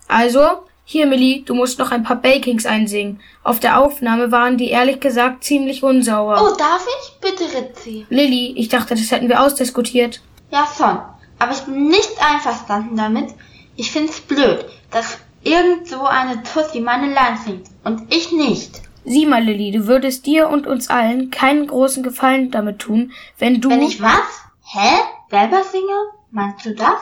[0.09, 3.19] Also, hier, Millie, du musst noch ein paar Bakings einsingen.
[3.43, 6.39] Auf der Aufnahme waren die ehrlich gesagt ziemlich unsauber.
[6.39, 7.19] Oh, darf ich?
[7.19, 8.05] Bitte, Ritzi.
[8.09, 10.21] Lilly, ich dachte, das hätten wir ausdiskutiert.
[10.51, 10.99] Ja, schon.
[11.39, 13.33] Aber ich bin nicht einverstanden damit.
[13.75, 18.81] Ich find's blöd, dass irgend so eine Tussi meine Line singt und ich nicht.
[19.05, 23.59] Sieh mal, Lilly, du würdest dir und uns allen keinen großen Gefallen damit tun, wenn
[23.59, 23.69] du...
[23.71, 24.43] Wenn ich was?
[24.63, 24.99] Hä?
[25.31, 26.11] Selber singe?
[26.29, 27.01] Meinst du das?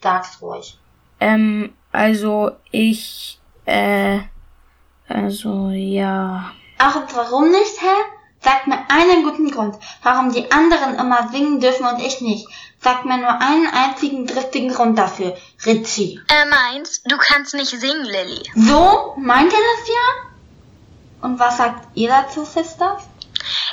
[0.00, 0.78] Sag's ruhig.
[1.18, 4.18] Ähm, also ich, äh,
[5.08, 6.52] also ja.
[6.78, 7.96] Ach, und warum nicht, hä?
[8.40, 12.46] Sag mir einen guten Grund, warum die anderen immer singen dürfen und ich nicht.
[12.78, 16.20] Sag mir nur einen einzigen driftigen Grund dafür, Ritchie.
[16.28, 18.42] Er meint, du kannst nicht singen, Lilly.
[18.54, 19.14] So?
[19.16, 20.30] Meint ihr das ja?
[21.22, 23.04] Und was sagt ihr dazu, Sisters?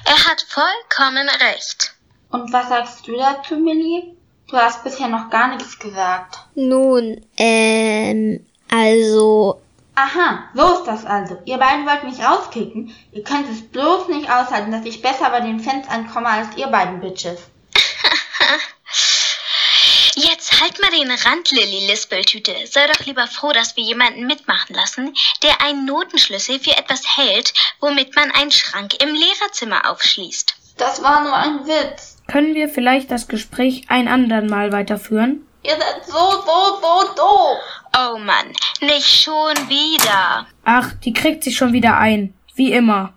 [0.05, 1.93] Er hat vollkommen recht.
[2.29, 4.15] Und was sagst du dazu, Millie?
[4.51, 6.39] Du hast bisher noch gar nichts gesagt.
[6.55, 9.61] Nun, ähm, also,
[9.95, 11.41] Aha, so ist das also.
[11.45, 12.93] Ihr beiden wollt mich rauskicken.
[13.13, 16.67] Ihr könnt es bloß nicht aushalten, dass ich besser bei den Fans ankomme als ihr
[16.67, 17.39] beiden Bitches.
[20.15, 22.53] Jetzt halt mal den Rand, Lilly Lispeltüte.
[22.67, 27.53] Sei doch lieber froh, dass wir jemanden mitmachen lassen, der einen Notenschlüssel für etwas hält,
[27.79, 30.55] womit man einen Schrank im Lehrerzimmer aufschließt.
[30.75, 32.10] Das war nur ein Witz.
[32.31, 35.45] Können wir vielleicht das Gespräch ein andern Mal weiterführen?
[35.63, 37.57] Ihr seid so, so, so doof.
[37.93, 40.47] Oh Mann, nicht schon wieder.
[40.63, 42.33] Ach, die kriegt sich schon wieder ein.
[42.55, 43.11] Wie immer.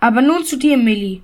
[0.00, 1.22] Aber nun zu dir, Millie.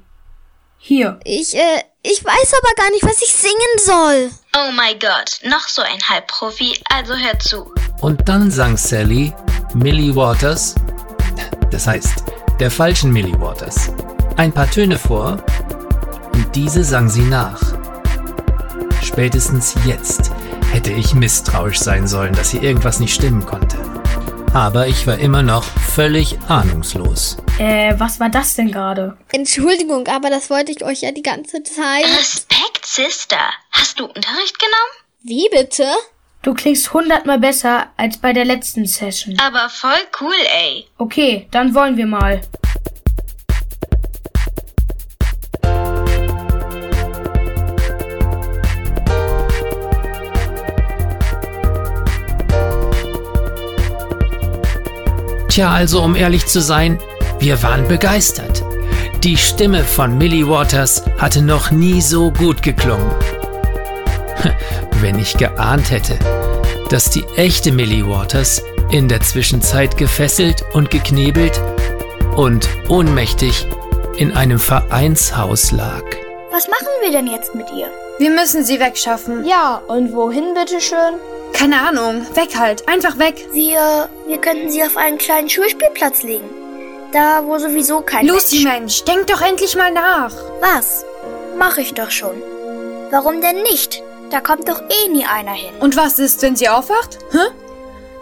[0.78, 1.20] Hier.
[1.24, 4.30] ich, äh, ich weiß aber gar nicht, was ich singen soll.
[4.56, 7.74] Oh mein Gott, noch so ein Halbprofi, also hör zu.
[8.00, 9.34] Und dann sang Sally
[9.74, 10.76] Millie Waters,
[11.70, 12.24] das heißt,
[12.58, 13.90] der falschen Millie Waters,
[14.38, 15.44] ein paar Töne vor
[16.34, 17.60] und diese sang sie nach.
[19.02, 20.32] Spätestens jetzt
[20.72, 23.78] hätte ich misstrauisch sein sollen, dass hier irgendwas nicht stimmen konnte.
[24.52, 27.36] Aber ich war immer noch völlig ahnungslos.
[27.58, 29.16] Äh, was war das denn gerade?
[29.32, 32.04] Entschuldigung, aber das wollte ich euch ja die ganze Zeit.
[32.18, 33.38] Respekt, Sister.
[33.70, 35.04] Hast du Unterricht genommen?
[35.22, 35.86] Wie bitte?
[36.42, 39.38] Du klingst hundertmal besser als bei der letzten Session.
[39.38, 40.86] Aber voll cool, ey.
[40.98, 42.40] Okay, dann wollen wir mal.
[55.54, 56.98] Tja, also um ehrlich zu sein,
[57.38, 58.64] wir waren begeistert.
[59.22, 63.08] Die Stimme von Millie Waters hatte noch nie so gut geklungen.
[65.00, 66.18] Wenn ich geahnt hätte,
[66.90, 71.62] dass die echte Millie Waters in der Zwischenzeit gefesselt und geknebelt
[72.34, 73.64] und ohnmächtig
[74.16, 76.02] in einem Vereinshaus lag.
[76.50, 77.86] Was machen wir denn jetzt mit ihr?
[78.18, 79.44] Wir müssen sie wegschaffen.
[79.44, 81.14] Ja, und wohin bitteschön?
[81.54, 82.26] Keine Ahnung.
[82.36, 82.86] Weg halt.
[82.88, 83.46] Einfach weg.
[83.52, 86.50] Wir, wir könnten sie auf einen kleinen Schulspielplatz legen.
[87.12, 88.64] Da, wo sowieso kein Lucy, Mensch...
[88.64, 90.32] Mensch, denk doch endlich mal nach.
[90.60, 91.04] Was?
[91.56, 92.42] Mach ich doch schon.
[93.10, 94.02] Warum denn nicht?
[94.30, 95.72] Da kommt doch eh nie einer hin.
[95.80, 97.18] Und was ist, wenn sie aufwacht?
[97.30, 97.38] Hä?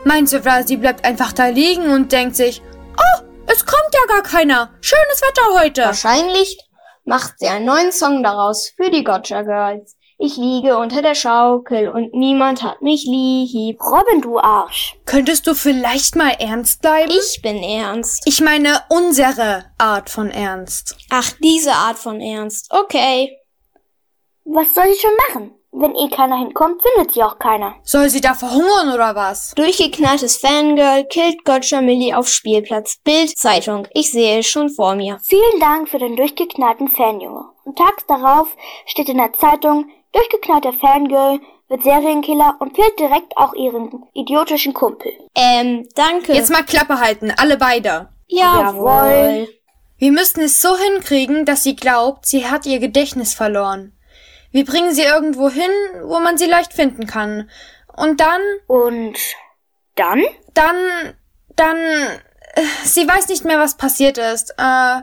[0.04, 2.60] Meinst du sie bleibt einfach da liegen und denkt sich,
[2.98, 4.70] oh, es kommt ja gar keiner.
[4.82, 5.82] Schönes Wetter heute.
[5.84, 6.58] Wahrscheinlich
[7.04, 9.96] macht sie einen neuen Song daraus für die Gotcha Girls.
[10.24, 13.82] Ich liege unter der Schaukel und niemand hat mich lieb.
[13.82, 14.94] Robin, du Arsch.
[15.04, 17.10] Könntest du vielleicht mal ernst bleiben?
[17.10, 18.22] Ich bin ernst.
[18.24, 20.96] Ich meine unsere Art von Ernst.
[21.10, 22.68] Ach, diese Art von Ernst.
[22.70, 23.36] Okay.
[24.44, 25.54] Was soll ich schon machen?
[25.72, 27.74] Wenn eh keiner hinkommt, findet sie auch keiner.
[27.82, 29.54] Soll sie da verhungern oder was?
[29.56, 32.98] Durchgeknalltes Fangirl killt Gotcha Millie auf Spielplatz.
[33.02, 33.88] Bild Zeitung.
[33.92, 35.18] Ich sehe es schon vor mir.
[35.24, 37.46] Vielen Dank für den durchgeknallten Fanjunge.
[37.64, 38.54] Und tags darauf
[38.86, 45.12] steht in der Zeitung, durchgeknallter Fangirl wird Serienkiller und killt direkt auch ihren idiotischen Kumpel.
[45.34, 46.34] Ähm, danke.
[46.34, 48.10] Jetzt mal Klappe halten, alle beide.
[48.26, 49.48] Jawohl.
[49.96, 53.96] Wir müssen es so hinkriegen, dass sie glaubt, sie hat ihr Gedächtnis verloren.
[54.50, 55.70] Wir bringen sie irgendwo hin,
[56.04, 57.48] wo man sie leicht finden kann.
[57.96, 59.16] Und dann, Und
[59.94, 60.22] dann?
[60.54, 60.76] dann,
[61.56, 64.50] dann, äh, sie weiß nicht mehr, was passiert ist.
[64.58, 65.02] Äh,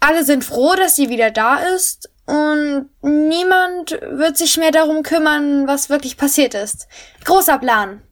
[0.00, 2.10] alle sind froh, dass sie wieder da ist.
[2.26, 6.86] Und niemand wird sich mehr darum kümmern, was wirklich passiert ist.
[7.24, 8.02] Großer Plan.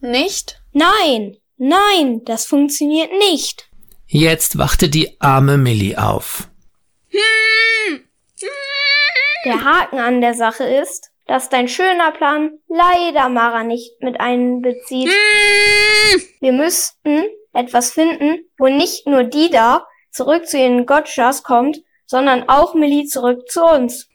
[0.00, 0.60] Nicht?
[0.72, 3.68] Nein, nein, das funktioniert nicht.
[4.06, 6.48] Jetzt wachte die arme Millie auf.
[9.44, 15.08] Der Haken an der Sache ist, dass dein schöner Plan leider Mara nicht mit einbezieht.
[16.40, 22.44] Wir müssten etwas finden, wo nicht nur die da zurück zu ihren Gotchas kommt, sondern
[22.46, 24.06] auch Millie zurück zu uns.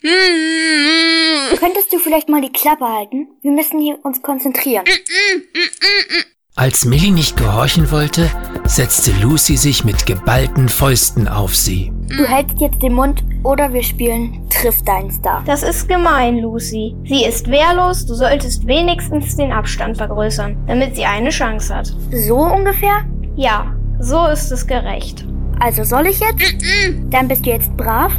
[1.59, 3.27] Könntest du vielleicht mal die Klappe halten?
[3.41, 4.85] Wir müssen hier uns konzentrieren.
[6.55, 8.29] Als Millie nicht gehorchen wollte,
[8.65, 11.91] setzte Lucy sich mit geballten Fäusten auf sie.
[12.15, 15.43] Du hältst jetzt den Mund oder wir spielen Triff deinen Star.
[15.45, 16.95] Das ist gemein, Lucy.
[17.05, 21.93] Sie ist wehrlos, du solltest wenigstens den Abstand vergrößern, damit sie eine Chance hat.
[22.11, 23.05] So ungefähr?
[23.35, 25.25] Ja, so ist es gerecht.
[25.59, 26.55] Also soll ich jetzt?
[27.09, 28.11] Dann bist du jetzt brav?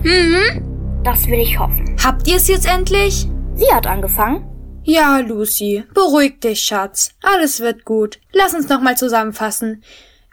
[1.05, 1.97] Das will ich hoffen.
[2.03, 3.29] Habt ihr es jetzt endlich?
[3.55, 4.45] Sie hat angefangen.
[4.83, 7.11] Ja, Lucy, beruhig dich, Schatz.
[7.23, 8.19] Alles wird gut.
[8.33, 9.85] Lass uns nochmal zusammenfassen.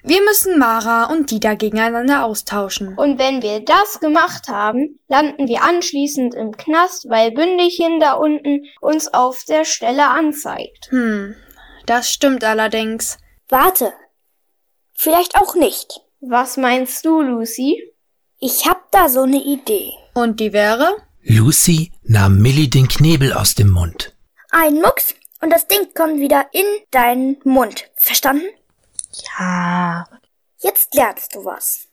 [0.03, 2.95] Wir müssen Mara und Dida gegeneinander austauschen.
[2.97, 8.65] Und wenn wir das gemacht haben, landen wir anschließend im Knast, weil Bündelchen da unten
[8.81, 10.87] uns auf der Stelle anzeigt.
[10.89, 11.35] Hm,
[11.85, 13.17] das stimmt allerdings.
[13.49, 13.93] Warte.
[14.93, 16.04] Vielleicht auch nicht.
[16.27, 17.83] Was meinst du, Lucy?
[18.39, 19.93] Ich hab da so eine Idee.
[20.15, 20.97] Und die wäre?
[21.21, 24.15] Lucy nahm Millie den Knebel aus dem Mund.
[24.49, 27.85] Ein Mucks und das Ding kommt wieder in deinen Mund.
[27.95, 28.45] Verstanden?
[29.37, 30.05] Ja.
[30.61, 31.87] Jetzt lernst du was.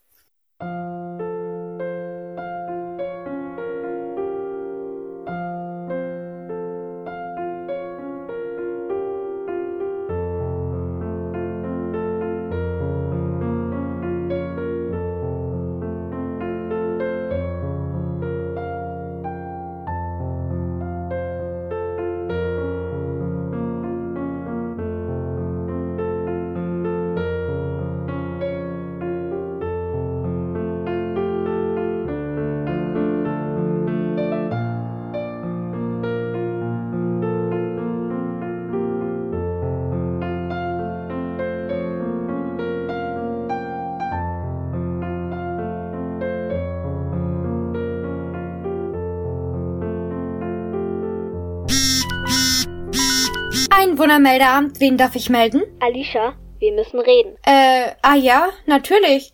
[54.22, 55.62] Einwohnermeldeamt, wen darf ich melden?
[55.80, 57.36] Alicia, wir müssen reden.
[57.44, 59.32] Äh, ah ja, natürlich.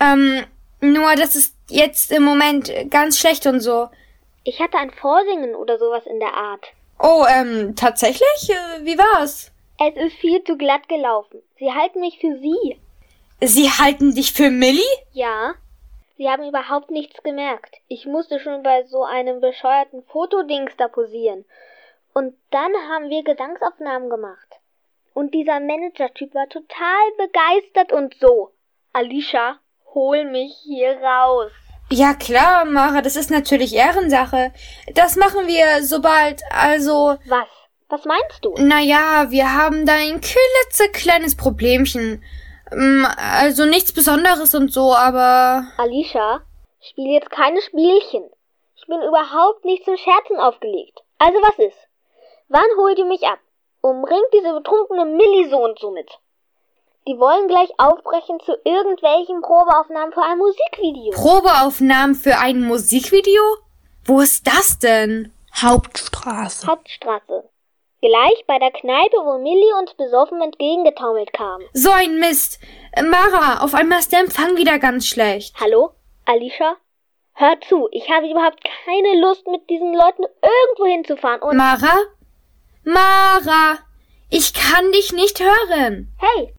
[0.00, 0.44] Ähm,
[0.80, 3.88] nur das ist jetzt im Moment ganz schlecht und so.
[4.44, 6.66] Ich hatte ein Vorsingen oder sowas in der Art.
[6.98, 8.48] Oh, ähm, tatsächlich?
[8.48, 9.52] Äh, wie war's?
[9.78, 11.40] Es ist viel zu glatt gelaufen.
[11.58, 12.78] Sie halten mich für Sie.
[13.42, 14.82] Sie halten dich für Millie?
[15.12, 15.54] Ja.
[16.16, 17.76] Sie haben überhaupt nichts gemerkt.
[17.88, 21.46] Ich musste schon bei so einem bescheuerten Fotodings da posieren.
[22.12, 24.48] Und dann haben wir Gesangsaufnahmen gemacht.
[25.14, 28.52] Und dieser Manager-Typ war total begeistert und so.
[28.92, 29.58] Alicia,
[29.94, 31.52] hol mich hier raus.
[31.90, 34.52] Ja klar, Mara, das ist natürlich Ehrensache.
[34.94, 37.16] Das machen wir sobald, also.
[37.26, 37.48] Was?
[37.88, 38.54] Was meinst du?
[38.56, 42.22] Naja, wir haben da ein klitzekleines Problemchen.
[42.70, 45.66] Mm, Also nichts Besonderes und so, aber.
[45.76, 46.42] Alicia,
[46.80, 48.30] spiel jetzt keine Spielchen.
[48.76, 51.00] Ich bin überhaupt nicht zum Scherzen aufgelegt.
[51.18, 51.78] Also was ist?
[52.52, 53.38] Wann holt ihr mich ab?
[53.80, 56.10] Umringt diese betrunkene Millie so und so mit.
[57.06, 61.12] Die wollen gleich aufbrechen zu irgendwelchen Probeaufnahmen für ein Musikvideo.
[61.12, 63.40] Probeaufnahmen für ein Musikvideo?
[64.04, 65.32] Wo ist das denn?
[65.62, 66.66] Hauptstraße.
[66.66, 67.48] Hauptstraße.
[68.02, 71.60] Gleich bei der Kneipe, wo Millie uns besoffen entgegengetaumelt kam.
[71.72, 72.58] So ein Mist.
[72.96, 75.54] Mara, auf einmal ist der Empfang wieder ganz schlecht.
[75.60, 75.92] Hallo?
[76.24, 76.74] Alicia?
[77.34, 81.56] Hör zu, ich habe überhaupt keine Lust, mit diesen Leuten irgendwo hinzufahren und...
[81.56, 81.96] Mara?
[82.84, 83.78] Mara!
[84.30, 86.12] Ich kann dich nicht hören.
[86.18, 86.54] hey!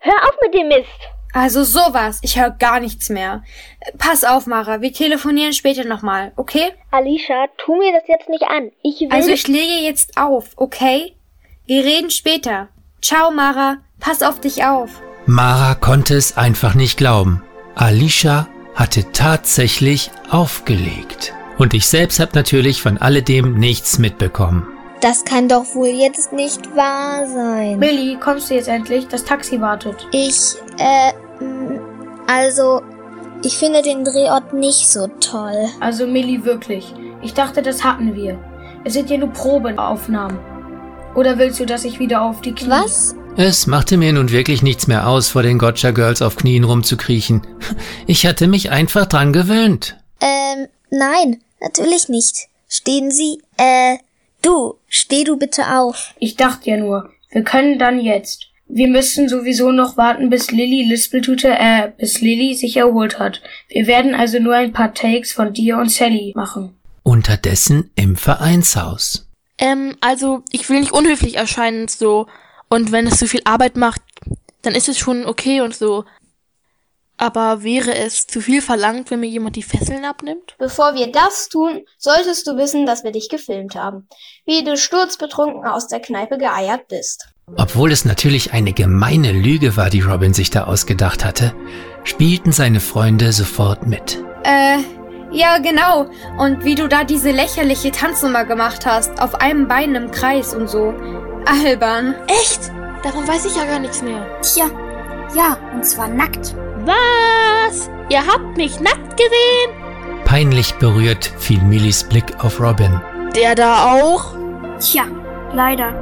[0.00, 0.88] Hör auf mit dem Mist!
[1.32, 2.18] Also sowas.
[2.22, 3.42] Ich höre gar nichts mehr.
[3.98, 4.80] Pass auf, Mara.
[4.80, 6.72] Wir telefonieren später nochmal, okay?
[6.90, 8.70] Alicia, tu mir das jetzt nicht an.
[8.82, 9.12] Ich will...
[9.12, 11.14] Also ich lege jetzt auf, okay?
[11.66, 12.68] Wir reden später.
[13.02, 13.78] Ciao, Mara.
[14.00, 15.02] Pass auf dich auf.
[15.26, 17.42] Mara konnte es einfach nicht glauben.
[17.74, 21.34] Alicia hatte tatsächlich aufgelegt.
[21.58, 24.75] Und ich selbst habe natürlich von alledem nichts mitbekommen.
[25.06, 27.78] Das kann doch wohl jetzt nicht wahr sein.
[27.78, 29.06] Millie, kommst du jetzt endlich?
[29.06, 29.94] Das Taxi wartet.
[30.10, 31.80] Ich, äh, mh,
[32.26, 32.82] also,
[33.44, 35.68] ich finde den Drehort nicht so toll.
[35.78, 36.92] Also Millie, wirklich.
[37.22, 38.36] Ich dachte, das hatten wir.
[38.82, 40.40] Es sind ja nur Probeaufnahmen.
[41.14, 42.68] Oder willst du, dass ich wieder auf die Knie...
[42.68, 43.14] Was?
[43.36, 47.46] Es machte mir nun wirklich nichts mehr aus, vor den Gotcha Girls auf Knien rumzukriechen.
[48.08, 49.96] Ich hatte mich einfach dran gewöhnt.
[50.20, 52.48] Ähm, nein, natürlich nicht.
[52.68, 53.98] Stehen Sie, äh,
[54.46, 56.14] du, steh du bitte auf.
[56.18, 58.46] Ich dachte ja nur, wir können dann jetzt.
[58.68, 63.40] Wir müssen sowieso noch warten, bis Lilly Lispeltute, äh, bis Lilly sich erholt hat.
[63.68, 66.74] Wir werden also nur ein paar Takes von dir und Sally machen.
[67.02, 69.28] Unterdessen im Vereinshaus.
[69.58, 72.26] Ähm, also, ich will nicht unhöflich erscheinen und so.
[72.68, 74.02] Und wenn es zu viel Arbeit macht,
[74.62, 76.04] dann ist es schon okay und so.
[77.18, 80.54] Aber wäre es zu viel verlangt, wenn mir jemand die Fesseln abnimmt?
[80.58, 84.06] Bevor wir das tun, solltest du wissen, dass wir dich gefilmt haben.
[84.44, 87.28] Wie du sturzbetrunken aus der Kneipe geeiert bist.
[87.56, 91.54] Obwohl es natürlich eine gemeine Lüge war, die Robin sich da ausgedacht hatte,
[92.04, 94.22] spielten seine Freunde sofort mit.
[94.42, 94.78] Äh,
[95.30, 96.10] ja, genau.
[96.38, 100.68] Und wie du da diese lächerliche Tanznummer gemacht hast, auf einem Bein im Kreis und
[100.68, 100.92] so.
[101.46, 102.14] Albern.
[102.26, 102.72] Echt?
[103.02, 104.26] Davon weiß ich ja gar nichts mehr.
[104.42, 104.66] Tja,
[105.34, 106.54] ja, und zwar nackt.
[106.86, 107.90] Was?
[108.08, 110.22] Ihr habt mich nackt gesehen?
[110.24, 113.00] Peinlich berührt fiel Millys Blick auf Robin.
[113.34, 114.36] Der da auch?
[114.78, 115.04] Tja,
[115.52, 115.94] leider.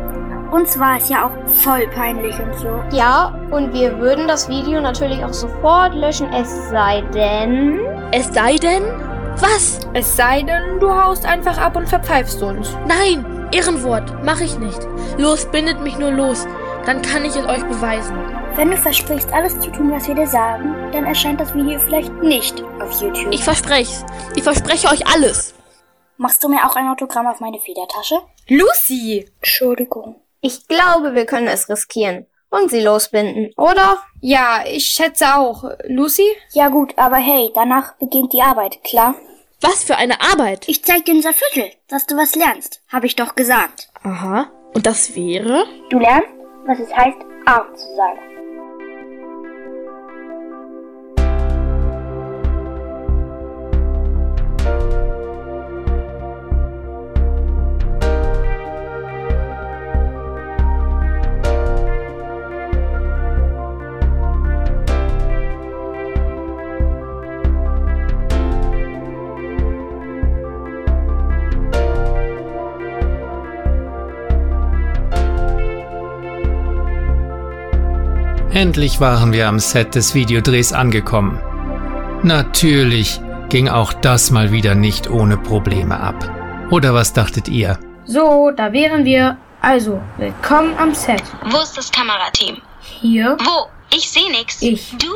[0.51, 2.83] Uns war es ja auch voll peinlich und so.
[2.93, 7.81] Ja, und wir würden das Video natürlich auch sofort löschen, es sei denn...
[8.13, 8.85] Es sei denn?
[9.39, 9.81] Was?
[9.95, 12.77] Es sei denn, du haust einfach ab und verpfeifst uns.
[12.87, 14.87] Nein, Ehrenwort, mach ich nicht.
[15.19, 16.47] Los, bindet mich nur los.
[16.87, 18.15] Dann kann ich es euch beweisen.
[18.57, 22.13] Wenn du versprichst, alles zu tun, was wir dir sagen, dann erscheint das Video vielleicht
[22.23, 23.33] nicht auf YouTube.
[23.33, 25.55] Ich verspreche Ich verspreche euch alles.
[26.19, 28.21] Machst du mir auch ein Autogramm auf meine Federtasche?
[28.47, 29.29] Lucy!
[29.41, 30.21] Entschuldigung.
[30.41, 32.27] Ich glaube, wir können es riskieren.
[32.49, 33.99] Und sie losbinden, oder?
[34.21, 35.65] Ja, ich schätze auch.
[35.89, 36.29] Lucy?
[36.53, 39.17] Ja gut, aber hey, danach beginnt die Arbeit, klar?
[39.63, 40.69] Was für eine Arbeit?
[40.69, 43.89] Ich zeig dir unser Viertel, dass du was lernst, habe ich doch gesagt.
[44.05, 44.47] Aha.
[44.75, 45.65] Und das wäre?
[45.91, 46.29] Du lernst,
[46.67, 48.34] was es heißt, arm zu sein.
[78.55, 81.41] Endlich waren wir am Set des Videodrehs angekommen.
[82.23, 86.15] Natürlich ging auch das mal wieder nicht ohne Probleme ab.
[86.71, 87.81] Oder was dachtet ihr?
[88.05, 89.37] So, da wären wir.
[89.61, 91.25] Also, willkommen am Set.
[91.51, 92.59] Wo ist das Kamerateam?
[92.81, 93.67] Hier, Wo?
[93.93, 94.63] Ich sehe nix.
[94.63, 94.95] ich.
[94.99, 95.09] Du?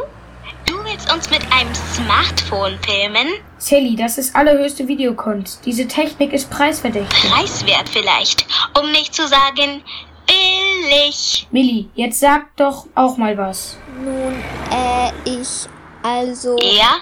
[0.66, 3.28] Du willst uns mit einem Smartphone filmen?
[3.59, 5.64] Sally, das ist allerhöchste Videokunst.
[5.64, 7.30] Diese Technik ist preisverdächtig.
[7.30, 8.47] Preiswert vielleicht,
[8.80, 9.82] um nicht zu sagen
[10.29, 11.49] billig.
[11.51, 13.76] Millie, jetzt sag doch auch mal was.
[14.05, 14.35] Nun,
[14.70, 15.66] äh, ich,
[16.03, 16.97] also, Ja?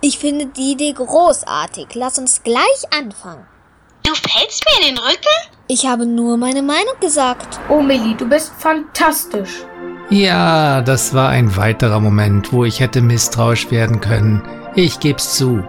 [0.00, 1.88] ich finde die Idee großartig.
[1.94, 3.44] Lass uns gleich anfangen.
[4.04, 5.50] Du fällst mir in den Rücken?
[5.66, 7.58] Ich habe nur meine Meinung gesagt.
[7.68, 9.64] Oh, Millie, du bist fantastisch.
[10.10, 14.42] Ja, das war ein weiterer Moment, wo ich hätte misstrauisch werden können.
[14.74, 15.64] Ich geb's zu.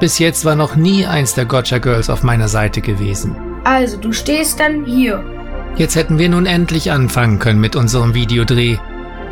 [0.00, 3.34] Bis jetzt war noch nie eins der Gotcha Girls auf meiner Seite gewesen.
[3.64, 5.24] Also, du stehst dann hier.
[5.76, 8.78] Jetzt hätten wir nun endlich anfangen können mit unserem Videodreh.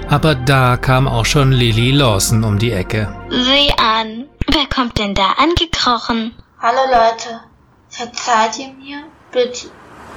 [0.09, 3.15] Aber da kam auch schon Lily Lawson um die Ecke.
[3.31, 4.29] Sieh an.
[4.49, 6.35] Wer kommt denn da angekrochen?
[6.61, 7.41] Hallo Leute,
[7.89, 9.05] verzeiht ihr mir?
[9.31, 9.69] Bitte.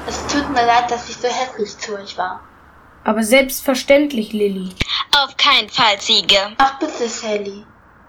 [0.08, 2.42] Es tut mir leid, dass ich so hässlich zu euch war.
[3.04, 4.70] Aber selbstverständlich, Lilly.
[5.16, 6.38] Auf keinen Fall, Ziege.
[6.58, 7.64] Ach bitte, Sally.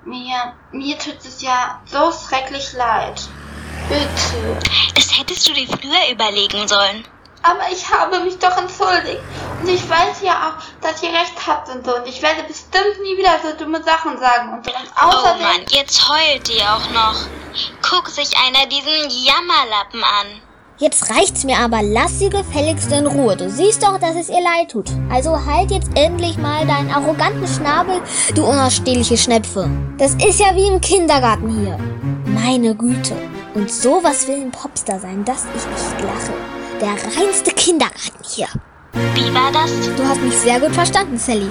[0.07, 3.29] Mir, mir tut es ja so schrecklich leid.
[3.91, 4.59] Bitte.
[4.95, 7.05] Das hättest du dir früher überlegen sollen.
[7.49, 9.23] Aber ich habe mich doch entschuldigt.
[9.63, 11.97] Und ich weiß ja auch, dass ihr recht habt und so.
[11.97, 14.53] Und ich werde bestimmt nie wieder so dumme Sachen sagen.
[14.53, 15.43] Und, und Oh außerdem...
[15.43, 17.17] Mann, jetzt heult die auch noch.
[17.89, 20.41] Guck sich einer diesen Jammerlappen an.
[20.79, 23.35] Jetzt reicht's mir aber, lass sie gefälligst in Ruhe.
[23.35, 24.91] Du siehst doch, dass es ihr leid tut.
[25.11, 28.03] Also halt jetzt endlich mal deinen arroganten Schnabel,
[28.35, 29.71] du unausstehliche Schnepfe.
[29.97, 31.79] Das ist ja wie im Kindergarten hier.
[32.27, 33.17] Meine Güte.
[33.55, 36.56] Und sowas will ein Popstar sein, dass ich nicht lache.
[36.81, 38.49] Der reinste Kindergarten hier.
[39.15, 39.71] Wie war das?
[39.97, 41.51] Du hast mich sehr gut verstanden, Sally.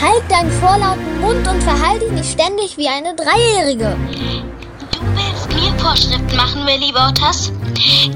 [0.00, 3.96] Halt deinen vorlauten Mund und verhalte dich nicht ständig wie eine Dreijährige.
[4.92, 7.50] Du willst mir Vorschriften machen, Willy Waters?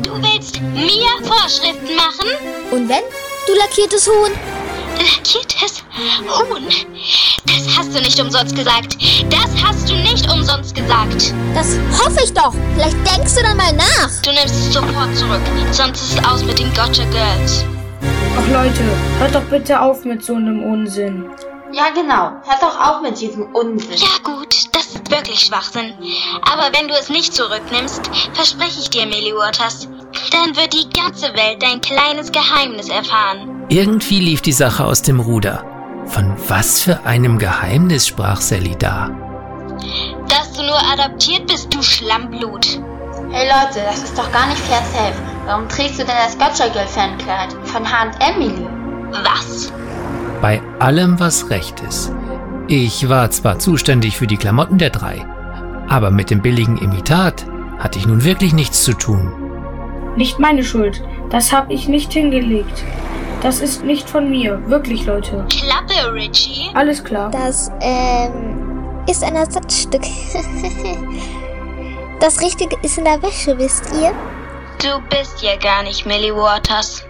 [0.02, 2.28] Du willst mir Vorschriften machen?
[2.70, 3.02] Und wenn?
[3.48, 4.32] Du lackiertes Huhn.
[4.98, 5.82] Lackiertes
[6.26, 6.66] Huhn?
[7.46, 8.96] Das hast du nicht umsonst gesagt.
[9.30, 11.34] Das hast du nicht umsonst gesagt.
[11.54, 12.54] Das hoffe ich doch.
[12.74, 14.10] Vielleicht denkst du dann mal nach.
[14.22, 15.40] Du nimmst es sofort zurück,
[15.72, 17.64] sonst ist es aus mit den Gotcha Girls.
[18.38, 18.82] Ach Leute,
[19.18, 21.30] hört doch bitte auf mit so einem Unsinn.
[21.72, 23.96] Ja genau, hört doch auf mit diesem Unsinn.
[23.96, 25.94] Ja gut, das ist wirklich Schwachsinn.
[26.42, 28.02] Aber wenn du es nicht zurücknimmst,
[28.34, 29.88] verspreche ich dir, Millie Waters,
[30.30, 33.64] dann wird die ganze Welt dein kleines Geheimnis erfahren.
[33.68, 35.64] Irgendwie lief die Sache aus dem Ruder.
[36.06, 39.10] Von was für einem Geheimnis sprach Sally da?
[40.28, 42.80] Dass du nur adoptiert bist, du Schlammblut.
[43.30, 45.14] Hey Leute, das ist doch gar nicht fair safe.
[45.46, 48.66] Warum trägst du denn das Gotcha Girl Fankleid von Hand Emily?
[49.10, 49.72] Was?
[50.40, 52.12] Bei allem, was recht ist,
[52.68, 55.24] Ich war zwar zuständig für die Klamotten der drei,
[55.88, 57.46] aber mit dem billigen Imitat
[57.78, 59.45] hatte ich nun wirklich nichts zu tun.
[60.16, 61.02] Nicht meine Schuld.
[61.30, 62.84] Das habe ich nicht hingelegt.
[63.42, 64.62] Das ist nicht von mir.
[64.66, 65.44] Wirklich, Leute.
[65.50, 66.70] Klappe, Richie.
[66.74, 67.30] Alles klar.
[67.30, 68.56] Das, ähm,
[69.08, 70.02] ist ein Ersatzstück.
[72.20, 74.12] das Richtige ist in der Wäsche, wisst ihr?
[74.82, 77.05] Du bist ja gar nicht Millie Waters.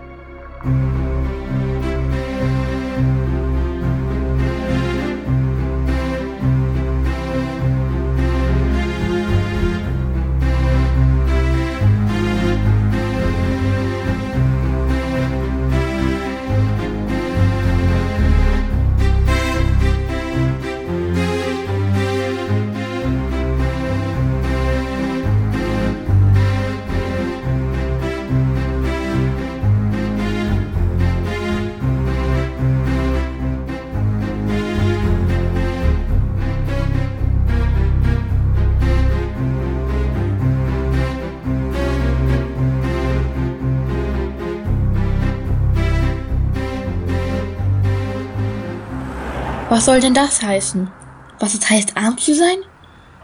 [49.76, 50.90] Was soll denn das heißen?
[51.38, 52.56] Was es heißt, arm zu sein?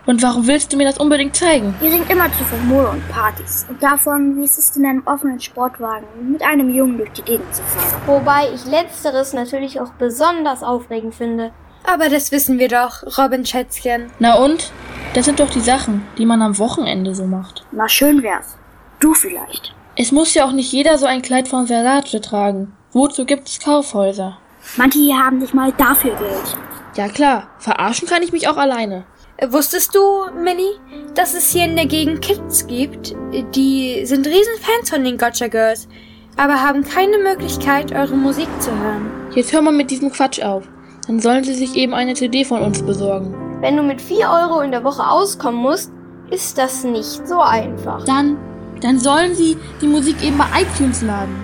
[0.05, 1.75] Und warum willst du mir das unbedingt zeigen?
[1.81, 5.03] Ihr singt immer zu von Mode und Partys und davon, wie es ist, in einem
[5.07, 8.03] offenen Sportwagen mit einem Jungen durch die Gegend zu fahren.
[8.05, 11.53] Wobei ich letzteres natürlich auch besonders aufregend finde.
[11.85, 14.11] Aber das wissen wir doch, Robin Schätzchen.
[14.19, 14.73] Na und?
[15.15, 17.65] Das sind doch die Sachen, die man am Wochenende so macht.
[17.73, 18.59] Na schön wär's.
[19.01, 19.75] Du vielleicht.
[19.97, 22.75] Es muss ja auch nicht jeder so ein Kleid von Versace tragen.
[22.93, 24.37] Wozu gibt es Kaufhäuser?
[24.77, 26.57] Manche hier haben nicht mal dafür Geld.
[26.97, 29.05] Ja klar, verarschen kann ich mich auch alleine.
[29.37, 30.01] Äh, Wusstest du,
[30.43, 30.79] Millie,
[31.15, 33.15] dass es hier in der Gegend Kids gibt,
[33.55, 35.89] die sind Riesenfans von den Gotcha Girls,
[36.37, 39.11] aber haben keine Möglichkeit, eure Musik zu hören?
[39.35, 40.65] Jetzt hör mal mit diesem Quatsch auf.
[41.07, 43.35] Dann sollen sie sich eben eine CD von uns besorgen.
[43.61, 45.91] Wenn du mit 4 Euro in der Woche auskommen musst,
[46.31, 48.05] ist das nicht so einfach.
[48.05, 48.37] Dann,
[48.81, 51.35] dann sollen sie die Musik eben bei iTunes laden.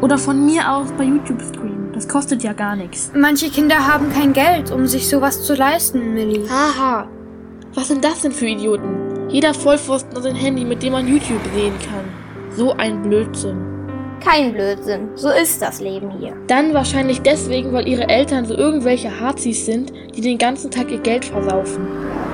[0.00, 1.77] Oder von mir aus bei YouTube streamen.
[1.98, 3.10] Das kostet ja gar nichts.
[3.12, 6.48] Manche Kinder haben kein Geld, um sich sowas zu leisten, Millie.
[6.48, 7.08] Haha.
[7.74, 9.28] Was sind das denn für Idioten?
[9.28, 12.04] Jeder Vollpfosten hat ein Handy, mit dem man YouTube sehen kann.
[12.56, 13.58] So ein Blödsinn.
[14.20, 15.08] Kein Blödsinn.
[15.16, 16.36] So ist das Leben hier.
[16.46, 21.00] Dann wahrscheinlich deswegen, weil ihre Eltern so irgendwelche Hazis sind, die den ganzen Tag ihr
[21.00, 21.84] Geld versaufen.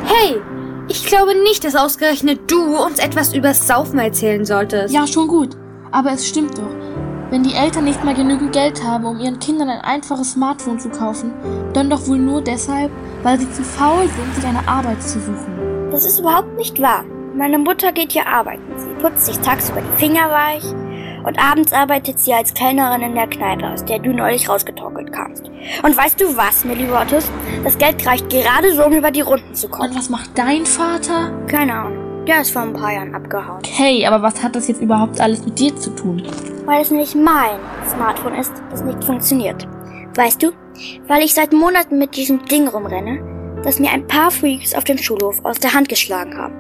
[0.05, 0.43] Hey,
[0.89, 4.93] ich glaube nicht, dass ausgerechnet du uns etwas übers Saufen erzählen solltest.
[4.93, 5.57] Ja, schon gut.
[5.91, 7.14] Aber es stimmt doch.
[7.35, 10.89] Wenn die Eltern nicht mal genügend Geld haben, um ihren Kindern ein einfaches Smartphone zu
[10.89, 11.33] kaufen,
[11.73, 12.93] dann doch wohl nur deshalb,
[13.25, 15.91] weil sie zu faul sind, sich eine Arbeit zu suchen.
[15.91, 17.03] Das ist überhaupt nicht wahr.
[17.37, 18.63] Meine Mutter geht hier arbeiten.
[18.77, 20.63] Sie putzt sich tagsüber die Finger weich
[21.25, 25.51] und abends arbeitet sie als Kellnerin in der Kneipe, aus der du neulich rausgetorkelt kamst.
[25.83, 27.29] Und weißt du was, Millie Waters?
[27.65, 29.91] Das Geld reicht gerade so, um über die Runden zu kommen.
[29.91, 31.33] Und was macht dein Vater?
[31.49, 32.04] Keine Ahnung.
[32.27, 33.59] Der ist vor ein paar Jahren abgehauen.
[33.59, 36.23] Okay, aber was hat das jetzt überhaupt alles mit dir zu tun?
[36.65, 39.69] Weil es nämlich mein Smartphone ist, das nicht funktioniert.
[40.15, 40.53] Weißt du?
[41.07, 44.97] Weil ich seit Monaten mit diesem Ding rumrenne, das mir ein paar Freaks auf dem
[44.97, 46.55] Schulhof aus der Hand geschlagen haben.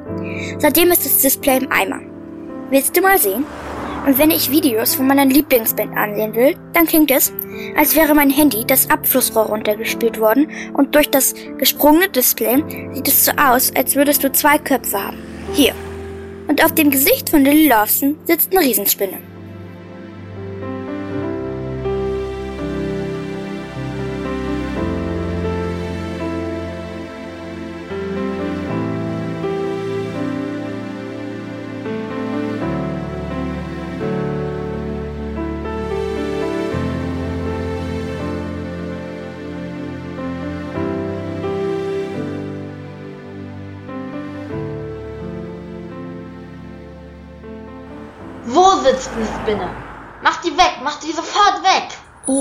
[0.58, 2.00] Seitdem ist das Display im Eimer.
[2.70, 3.44] Willst du mal sehen?
[4.06, 7.32] Und wenn ich Videos von meiner Lieblingsband ansehen will, dann klingt es,
[7.78, 12.62] als wäre mein Handy das Abflussrohr runtergespült worden und durch das gesprungene Display
[12.92, 15.33] sieht es so aus, als würdest du zwei Köpfe haben.
[15.54, 15.72] Hier.
[16.48, 19.33] Und auf dem Gesicht von Lily Lawson sitzt eine Riesenspinne.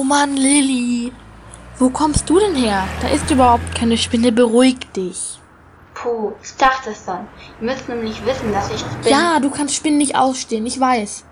[0.03, 1.13] Oh Mann, Lilly.
[1.79, 2.85] Wo kommst du denn her?
[3.01, 4.33] Da ist überhaupt keine Spinne.
[4.33, 5.39] Beruhig dich.
[5.93, 7.25] Puh, ich dachte es schon.
[7.61, 9.09] Ihr müsst nämlich wissen, dass ich bin.
[9.09, 10.65] Ja, du kannst Spinnen nicht ausstehen.
[10.65, 11.23] Ich weiß.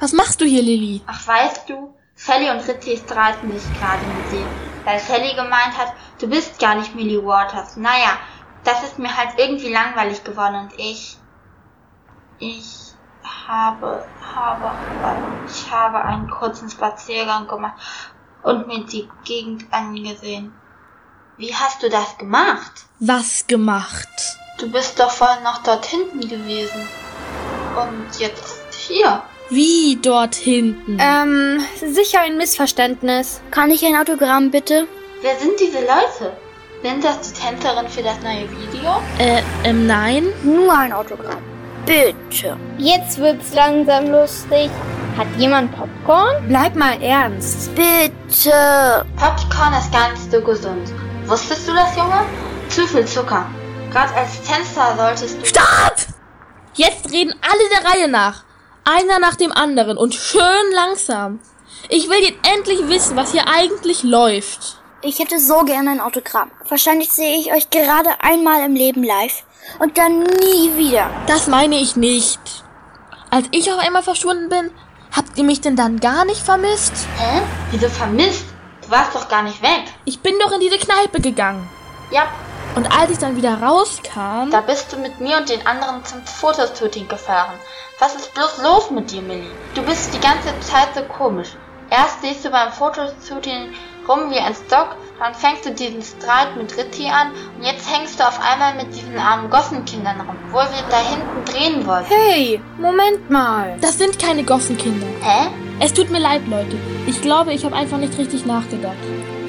[0.00, 1.00] Was machst du hier, Lilly?
[1.06, 4.46] Ach, weißt du, Sally und Ritchie streiten sich gerade mit dir.
[4.84, 7.78] Weil Sally gemeint hat, du bist gar nicht Millie Waters.
[7.78, 8.18] Naja,
[8.64, 11.16] das ist mir halt irgendwie langweilig geworden und ich.
[12.38, 12.79] Ich
[13.48, 14.04] habe,
[14.34, 14.70] habe,
[15.48, 17.74] ich habe einen kurzen Spaziergang gemacht
[18.42, 20.52] und mir die Gegend angesehen.
[21.36, 22.84] Wie hast du das gemacht?
[22.98, 24.08] Was gemacht?
[24.58, 26.86] Du bist doch vorhin noch dort hinten gewesen.
[27.76, 29.22] Und jetzt hier.
[29.48, 30.98] Wie dort hinten?
[31.00, 33.40] Ähm, sicher ein Missverständnis.
[33.50, 34.86] Kann ich ein Autogramm bitte?
[35.22, 36.36] Wer sind diese Leute?
[36.82, 39.02] Sind das die Tänzerin für das neue Video?
[39.18, 40.26] Äh, ähm, nein.
[40.42, 41.49] Nur ein Autogramm.
[41.90, 42.56] Bitte.
[42.78, 44.70] Jetzt wird's langsam lustig.
[45.18, 46.46] Hat jemand Popcorn?
[46.46, 47.74] Bleib mal ernst.
[47.74, 49.04] Bitte.
[49.16, 50.92] Popcorn ist gar nicht so gesund.
[51.26, 52.24] Wusstest du das, Junge?
[52.68, 53.44] Zu viel Zucker.
[53.90, 55.44] Gerade als Tänzer solltest du...
[55.44, 55.96] Stopp!
[56.74, 58.44] Jetzt reden alle der Reihe nach.
[58.84, 61.40] Einer nach dem anderen und schön langsam.
[61.88, 64.79] Ich will jetzt endlich wissen, was hier eigentlich läuft.
[65.02, 66.50] Ich hätte so gerne ein Autogramm.
[66.68, 69.44] Wahrscheinlich sehe ich euch gerade einmal im Leben live
[69.78, 71.08] und dann nie wieder.
[71.26, 72.38] Das meine ich nicht.
[73.30, 74.70] Als ich auf einmal verschwunden bin,
[75.16, 76.92] habt ihr mich denn dann gar nicht vermisst?
[77.18, 77.40] Hä?
[77.70, 78.44] Wieso vermisst?
[78.82, 79.84] Du warst doch gar nicht weg.
[80.04, 81.66] Ich bin doch in diese Kneipe gegangen.
[82.10, 82.26] Ja,
[82.74, 86.20] Und als ich dann wieder rauskam, da bist du mit mir und den anderen zum
[86.26, 87.54] Fotoshooting gefahren.
[88.00, 89.50] Was ist bloß los mit dir, Millie?
[89.74, 91.48] Du bist die ganze Zeit so komisch.
[91.90, 93.70] Erst siehst du beim Fotoshooting
[94.10, 98.18] rum wie ein Stock, dann fängst du diesen Streit mit Ritti an und jetzt hängst
[98.18, 102.08] du auf einmal mit diesen armen Gossenkindern rum, wo wir da hinten drehen wollten.
[102.08, 103.76] Hey, Moment mal.
[103.80, 105.06] das sind keine Gossenkinder.
[105.22, 105.48] Hä?
[105.78, 106.76] Es tut mir leid, Leute.
[107.06, 108.96] Ich glaube, ich habe einfach nicht richtig nachgedacht.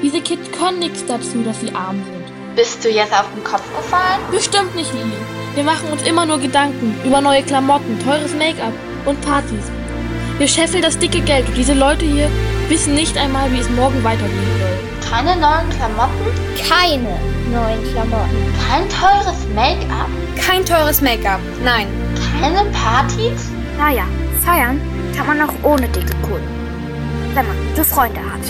[0.02, 2.56] Diese Kids können nichts dazu, dass sie arm sind.
[2.56, 4.20] Bist du jetzt auf den Kopf gefallen?
[4.30, 5.12] Bestimmt nicht, Lili.
[5.54, 8.72] Wir machen uns immer nur Gedanken über neue Klamotten, teures Make-up
[9.06, 9.70] und Partys.
[10.38, 12.30] Wir scheffeln das dicke Geld und diese Leute hier
[12.72, 15.10] wissen nicht einmal, wie es morgen weitergehen soll.
[15.10, 16.24] Keine neuen Klamotten?
[16.56, 17.18] Keine
[17.52, 18.54] neuen Klamotten.
[18.66, 20.08] Kein teures Make-up?
[20.40, 21.40] Kein teures Make-up.
[21.62, 21.86] Nein.
[22.40, 23.50] Keine Partys?
[23.76, 24.04] Naja,
[24.42, 24.80] feiern
[25.14, 26.48] kann man auch ohne dicke Kohlen.
[27.34, 28.40] Wenn man gute Freunde hat.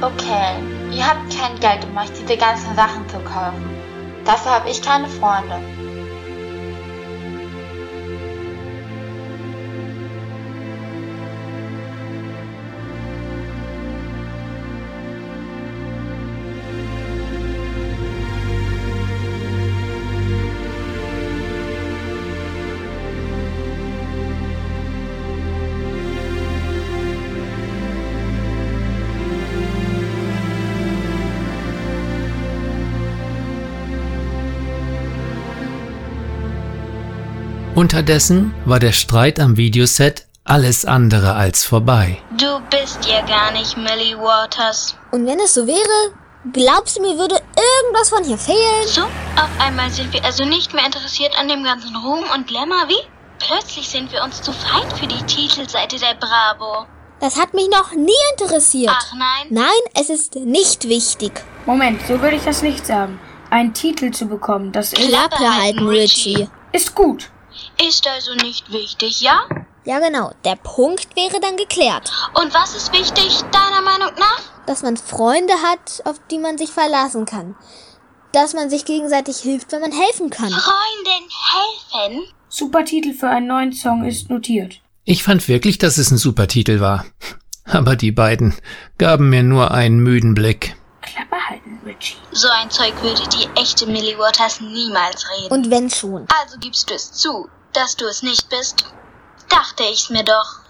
[0.00, 0.54] Okay,
[0.96, 3.68] ihr habt kein Geld, um euch diese ganzen Sachen zu kaufen.
[4.24, 5.56] Dafür habe ich keine Freunde.
[37.74, 42.18] Unterdessen war der Streit am Videoset alles andere als vorbei.
[42.38, 44.94] Du bist ja gar nicht Millie Waters.
[45.10, 46.14] Und wenn es so wäre,
[46.52, 48.86] glaubst du mir, würde irgendwas von hier fehlen?
[48.86, 52.84] So, auf einmal sind wir also nicht mehr interessiert an dem ganzen Ruhm und Glamour,
[52.86, 53.08] wie?
[53.40, 56.86] Plötzlich sind wir uns zu fein für die Titelseite der Bravo.
[57.18, 58.94] Das hat mich noch nie interessiert.
[58.96, 61.42] Ach nein, Nein, es ist nicht wichtig.
[61.66, 63.18] Moment, so würde ich das nicht sagen.
[63.50, 66.48] Einen Titel zu bekommen, das ist, Klappe halten, Richie.
[66.70, 67.30] ist gut.
[67.86, 69.46] Ist also nicht wichtig, ja?
[69.84, 70.32] Ja, genau.
[70.44, 72.10] Der Punkt wäre dann geklärt.
[72.34, 74.40] Und was ist wichtig, deiner Meinung nach?
[74.66, 77.54] Dass man Freunde hat, auf die man sich verlassen kann.
[78.32, 80.50] Dass man sich gegenseitig hilft, wenn man helfen kann.
[80.50, 82.34] Freundin helfen?
[82.48, 84.80] Super Titel für einen neuen Song ist notiert.
[85.04, 87.04] Ich fand wirklich, dass es ein super Titel war.
[87.64, 88.54] Aber die beiden
[88.96, 90.73] gaben mir nur einen müden Blick.
[92.32, 95.52] So ein Zeug würde die echte Millie Waters niemals reden.
[95.52, 96.26] Und wenn schon.
[96.40, 98.84] also gibst du es zu, dass du es nicht bist?
[99.48, 100.60] Dachte ich's mir doch.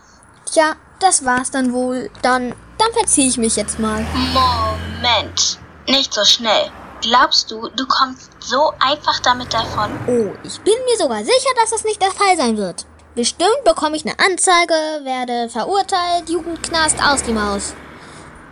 [0.47, 2.11] Tja, das war's dann wohl.
[2.23, 4.07] Dann, dann verzieh ich mich jetzt mal.
[4.33, 5.59] Moment.
[5.87, 6.71] Nicht so schnell.
[7.03, 9.91] Glaubst du, du kommst so einfach damit davon?
[10.07, 12.87] Oh, ich bin mir sogar sicher, dass das nicht der Fall sein wird.
[13.15, 17.75] Bestimmt bekomme ich eine Anzeige, werde verurteilt, Jugendknast aus die Maus.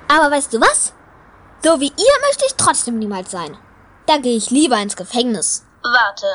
[0.08, 0.92] Aber weißt du was?
[1.64, 3.56] So wie ihr möchte ich trotzdem niemals sein.
[4.06, 5.64] Da gehe ich lieber ins Gefängnis.
[5.82, 6.26] Warte.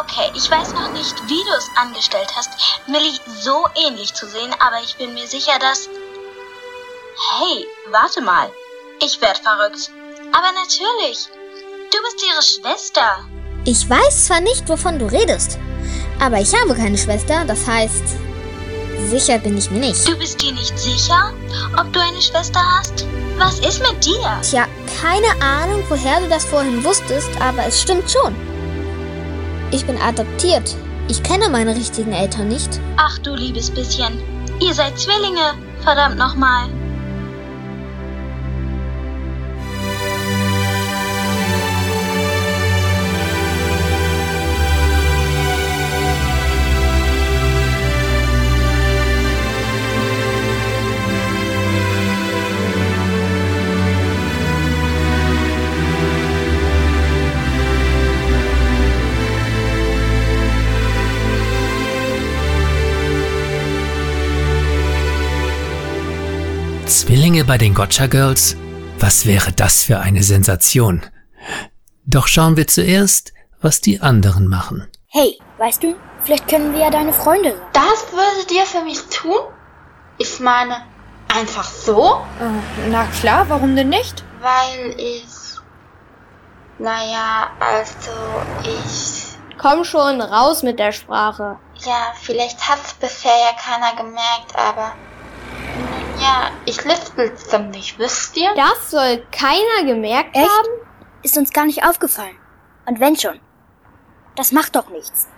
[0.00, 2.50] Okay, ich weiß noch nicht, wie du es angestellt hast,
[2.88, 5.88] Millie so ähnlich zu sehen, aber ich bin mir sicher, dass...
[7.38, 8.50] Hey, warte mal.
[9.00, 9.90] Ich werd verrückt.
[10.32, 11.28] Aber natürlich.
[11.90, 13.24] Du bist ihre Schwester.
[13.64, 15.58] Ich weiß zwar nicht, wovon du redest,
[16.20, 18.02] aber ich habe keine Schwester, das heißt,
[19.08, 20.08] sicher bin ich mir nicht.
[20.08, 21.32] Du bist dir nicht sicher,
[21.78, 23.06] ob du eine Schwester hast?
[23.38, 24.40] Was ist mit dir?
[24.42, 24.66] Tja,
[25.00, 28.34] keine Ahnung, woher du das vorhin wusstest, aber es stimmt schon.
[29.70, 30.76] Ich bin adoptiert.
[31.08, 32.80] Ich kenne meine richtigen Eltern nicht.
[32.96, 34.22] Ach du liebes bisschen.
[34.60, 35.54] Ihr seid Zwillinge.
[35.82, 36.68] Verdammt nochmal.
[67.00, 68.56] Zwillinge bei den Gotcha Girls?
[69.00, 71.02] Was wäre das für eine Sensation?
[72.06, 74.86] Doch schauen wir zuerst, was die anderen machen.
[75.08, 77.60] Hey, weißt du, vielleicht können wir ja deine Freunde sein.
[77.72, 79.40] Das würdet ihr für mich tun?
[80.18, 80.82] Ich meine,
[81.34, 82.24] einfach so?
[82.40, 84.22] Äh, na klar, warum denn nicht?
[84.40, 85.24] Weil ich.
[86.78, 88.12] Naja, also
[88.62, 89.36] ich.
[89.58, 91.58] Komm schon, raus mit der Sprache.
[91.84, 94.92] Ja, vielleicht hat's bisher ja keiner gemerkt, aber.
[96.24, 98.48] Ja, ich lispel ziemlich, wisst ihr?
[98.56, 100.48] Das soll keiner gemerkt Echt?
[100.48, 100.68] haben?
[101.22, 102.38] Ist uns gar nicht aufgefallen.
[102.86, 103.38] Und wenn schon.
[104.34, 105.28] Das macht doch nichts.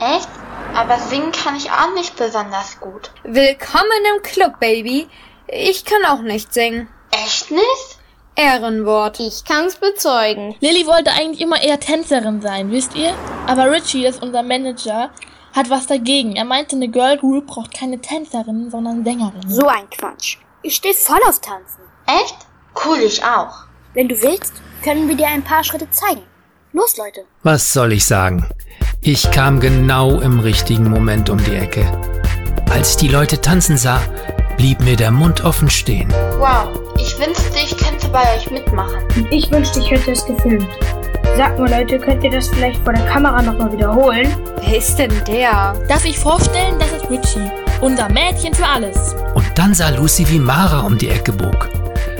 [0.00, 0.28] Echt?
[0.74, 3.12] Aber singen kann ich auch nicht besonders gut.
[3.22, 5.08] Willkommen im Club, Baby.
[5.46, 6.88] Ich kann auch nicht singen.
[7.12, 7.98] Echt nicht?
[8.34, 9.20] Ehrenwort.
[9.20, 10.56] Ich kann's bezeugen.
[10.58, 13.14] Lilly wollte eigentlich immer eher Tänzerin sein, wisst ihr?
[13.46, 15.10] Aber Richie, ist unser Manager,
[15.56, 16.36] hat was dagegen.
[16.36, 19.42] Er meinte, eine Girl Group braucht keine Tänzerin, sondern Sängerin.
[19.48, 20.36] So ein Quatsch.
[20.62, 21.80] Ich stehe voll auf Tanzen.
[22.06, 22.36] Echt?
[22.84, 23.64] Cool, ich auch.
[23.94, 24.52] Wenn du willst,
[24.84, 26.22] können wir dir ein paar Schritte zeigen.
[26.72, 27.24] Los, Leute.
[27.42, 28.46] Was soll ich sagen?
[29.00, 31.84] Ich kam genau im richtigen Moment um die Ecke.
[32.70, 34.02] Als ich die Leute tanzen sah,
[34.58, 36.10] blieb mir der Mund offen stehen.
[36.38, 39.02] Wow, ich wünschte, ich könnte bei euch mitmachen.
[39.16, 40.68] Und ich wünschte, ich hätte es gefilmt.
[41.36, 44.34] Sagt mal, Leute, könnt ihr das vielleicht vor der Kamera nochmal wiederholen?
[44.62, 45.74] Wer ist denn der?
[45.86, 47.50] Darf ich vorstellen, das ist Richie.
[47.82, 49.14] Unser Mädchen für alles.
[49.34, 51.68] Und dann sah Lucy, wie Mara um die Ecke bog.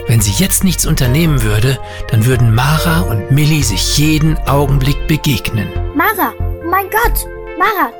[0.06, 1.78] Wenn sie jetzt nichts unternehmen würde,
[2.10, 5.72] dann würden Mara und Millie sich jeden Augenblick begegnen.
[5.94, 7.26] Mara, oh mein Gott.
[7.58, 7.90] Mara,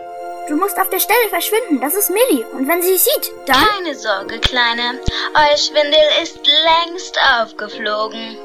[0.51, 1.81] du musst auf der Stelle verschwinden.
[1.81, 2.45] Das ist Millie.
[2.49, 3.65] Und wenn sie dich sieht, dann...
[3.79, 5.01] Keine Sorge, Kleine.
[5.35, 8.37] Euer Schwindel ist längst aufgeflogen.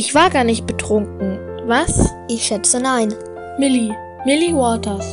[0.00, 1.40] Ich war gar nicht betrunken.
[1.66, 2.14] Was?
[2.28, 3.12] Ich schätze nein.
[3.58, 3.96] Millie.
[4.24, 5.04] Millie Waters.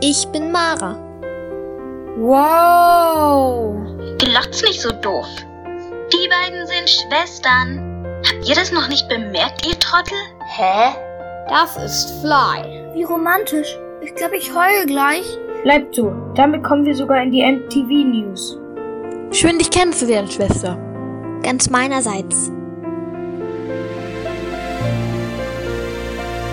[0.00, 0.96] Ich bin Mara.
[2.16, 3.74] Wow.
[4.16, 5.26] Glott's nicht so doof.
[6.10, 8.06] Die beiden sind Schwestern.
[8.26, 10.16] Habt ihr das noch nicht bemerkt, ihr Trottel?
[10.46, 10.96] Hä?
[11.50, 12.86] Das ist Fly.
[12.94, 13.76] Wie romantisch.
[14.00, 15.26] Ich glaube, ich heule gleich.
[15.62, 16.10] Bleibt so.
[16.34, 18.58] Damit kommen wir sogar in die MTV News.
[19.30, 20.78] Schön, dich kennenzulernen, Schwester.
[21.42, 22.50] Ganz meinerseits.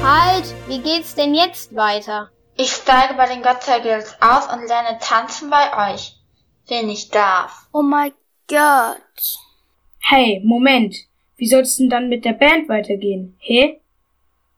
[0.09, 2.31] Halt, wie geht's denn jetzt weiter?
[2.55, 6.15] Ich steige bei den Gotcha Girls aus und lerne tanzen bei euch.
[6.67, 7.67] Wenn ich darf.
[7.73, 8.13] Oh mein
[8.47, 8.97] Gott.
[9.99, 10.95] Hey, Moment.
[11.37, 13.37] Wie soll's denn dann mit der Band weitergehen?
[13.37, 13.81] Hä?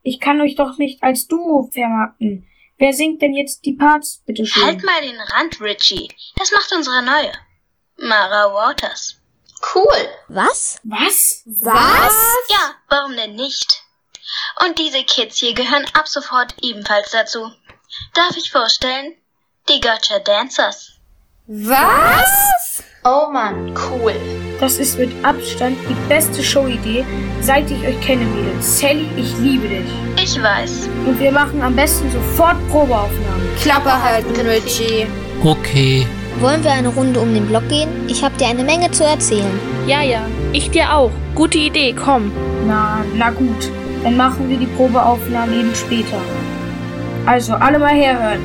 [0.04, 2.47] Ich kann euch doch nicht als Duo vermarkten.
[2.78, 4.64] Wer singt denn jetzt die Parts, bitteschön?
[4.64, 6.08] Halt mal den Rand, Richie.
[6.38, 7.34] Das macht unsere neue.
[7.97, 9.22] Mara Waters.
[9.76, 10.08] Cool.
[10.30, 10.80] Was?
[10.86, 11.43] Was?
[11.45, 12.16] Was?
[12.49, 13.84] Ja, warum denn nicht?
[14.65, 17.51] Und diese Kids hier gehören ab sofort ebenfalls dazu.
[18.13, 19.13] Darf ich vorstellen?
[19.69, 20.93] Die Gotcha Dancers.
[21.47, 22.84] Was?
[23.03, 24.13] Oh Mann, cool.
[24.59, 27.03] Das ist mit Abstand die beste Showidee,
[27.41, 28.79] seit ich euch kenne, Mädels.
[28.79, 29.91] Sally, ich liebe dich.
[30.23, 30.88] Ich weiß.
[31.05, 33.55] Und wir machen am besten sofort Probeaufnahmen.
[33.59, 35.07] Klappe halten, Richie.
[35.43, 36.05] Okay,
[36.39, 37.89] Wollen wir eine Runde um den Block gehen?
[38.07, 39.59] Ich habe dir eine Menge zu erzählen.
[39.86, 40.25] Ja, ja.
[40.53, 41.11] Ich dir auch.
[41.36, 42.32] Gute Idee, komm.
[42.65, 43.69] Na, na gut.
[44.04, 46.18] Dann machen wir die Probeaufnahmen eben später.
[47.26, 48.41] Also, alle mal herhören.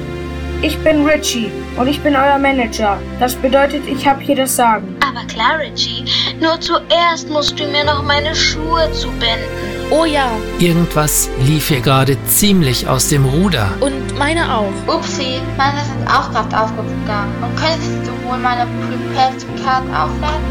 [0.63, 2.99] Ich bin Richie und ich bin euer Manager.
[3.21, 4.97] Das bedeutet, ich habe hier das Sagen.
[5.07, 6.05] Aber klar, Richie.
[6.41, 9.67] Nur zuerst musst du mir noch meine Schuhe zubinden.
[9.91, 10.29] Oh ja.
[10.59, 13.69] irgendwas lief hier gerade ziemlich aus dem Ruder.
[13.81, 14.73] Und meine auch.
[14.89, 17.33] Upsi, meine sind auch gerade aufgegangen.
[17.41, 20.43] Und könntest du wohl meine Prepared Card aufladen?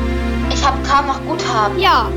[0.53, 1.77] Ich habe kaum noch Guthaben.
[1.79, 2.07] Ja,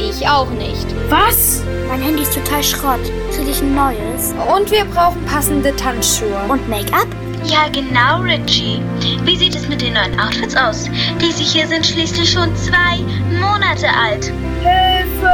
[0.00, 0.86] ich auch nicht.
[1.08, 1.62] Was?
[1.88, 3.00] Mein Handy ist total Schrott.
[3.34, 4.34] Kriege ich ein neues?
[4.54, 6.38] Und wir brauchen passende Tanzschuhe.
[6.48, 7.06] Und Make-up?
[7.44, 8.82] Ja, genau, Richie.
[9.24, 10.90] Wie sieht es mit den neuen Outfits aus?
[11.20, 12.98] Diese hier sind schließlich schon zwei
[13.40, 14.32] Monate alt.
[14.62, 15.32] Hilfe!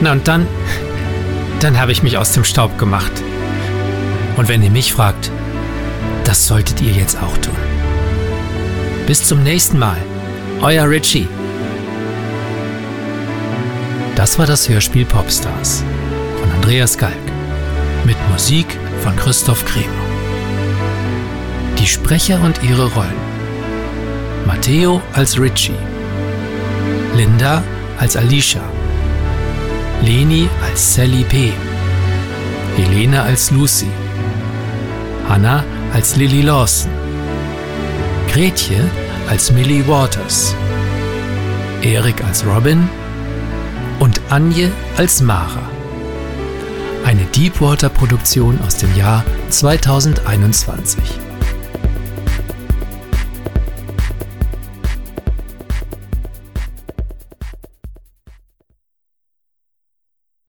[0.00, 0.46] Na und dann,
[1.60, 3.12] dann habe ich mich aus dem Staub gemacht.
[4.36, 5.30] Und wenn ihr mich fragt,
[6.24, 7.56] das solltet ihr jetzt auch tun.
[9.06, 9.96] Bis zum nächsten Mal.
[10.60, 11.28] Euer Richie.
[14.16, 15.84] Das war das Hörspiel Popstars
[16.40, 17.12] von Andreas Galk
[18.06, 18.66] mit Musik
[19.02, 19.84] von Christoph Kremer.
[21.78, 23.20] Die Sprecher und ihre Rollen.
[24.46, 25.76] Matteo als Richie.
[27.14, 27.62] Linda
[27.98, 28.62] als Alicia.
[30.00, 31.52] Leni als Sally P.
[32.78, 33.90] Helene als Lucy.
[35.28, 35.62] Hannah
[35.92, 36.90] als Lily Lawson.
[38.32, 38.80] Gretje
[39.28, 40.56] als Millie Waters.
[41.82, 42.88] Erik als Robin
[44.28, 45.70] Anje als Mara.
[47.04, 51.25] Eine Deepwater-Produktion aus dem Jahr 2021.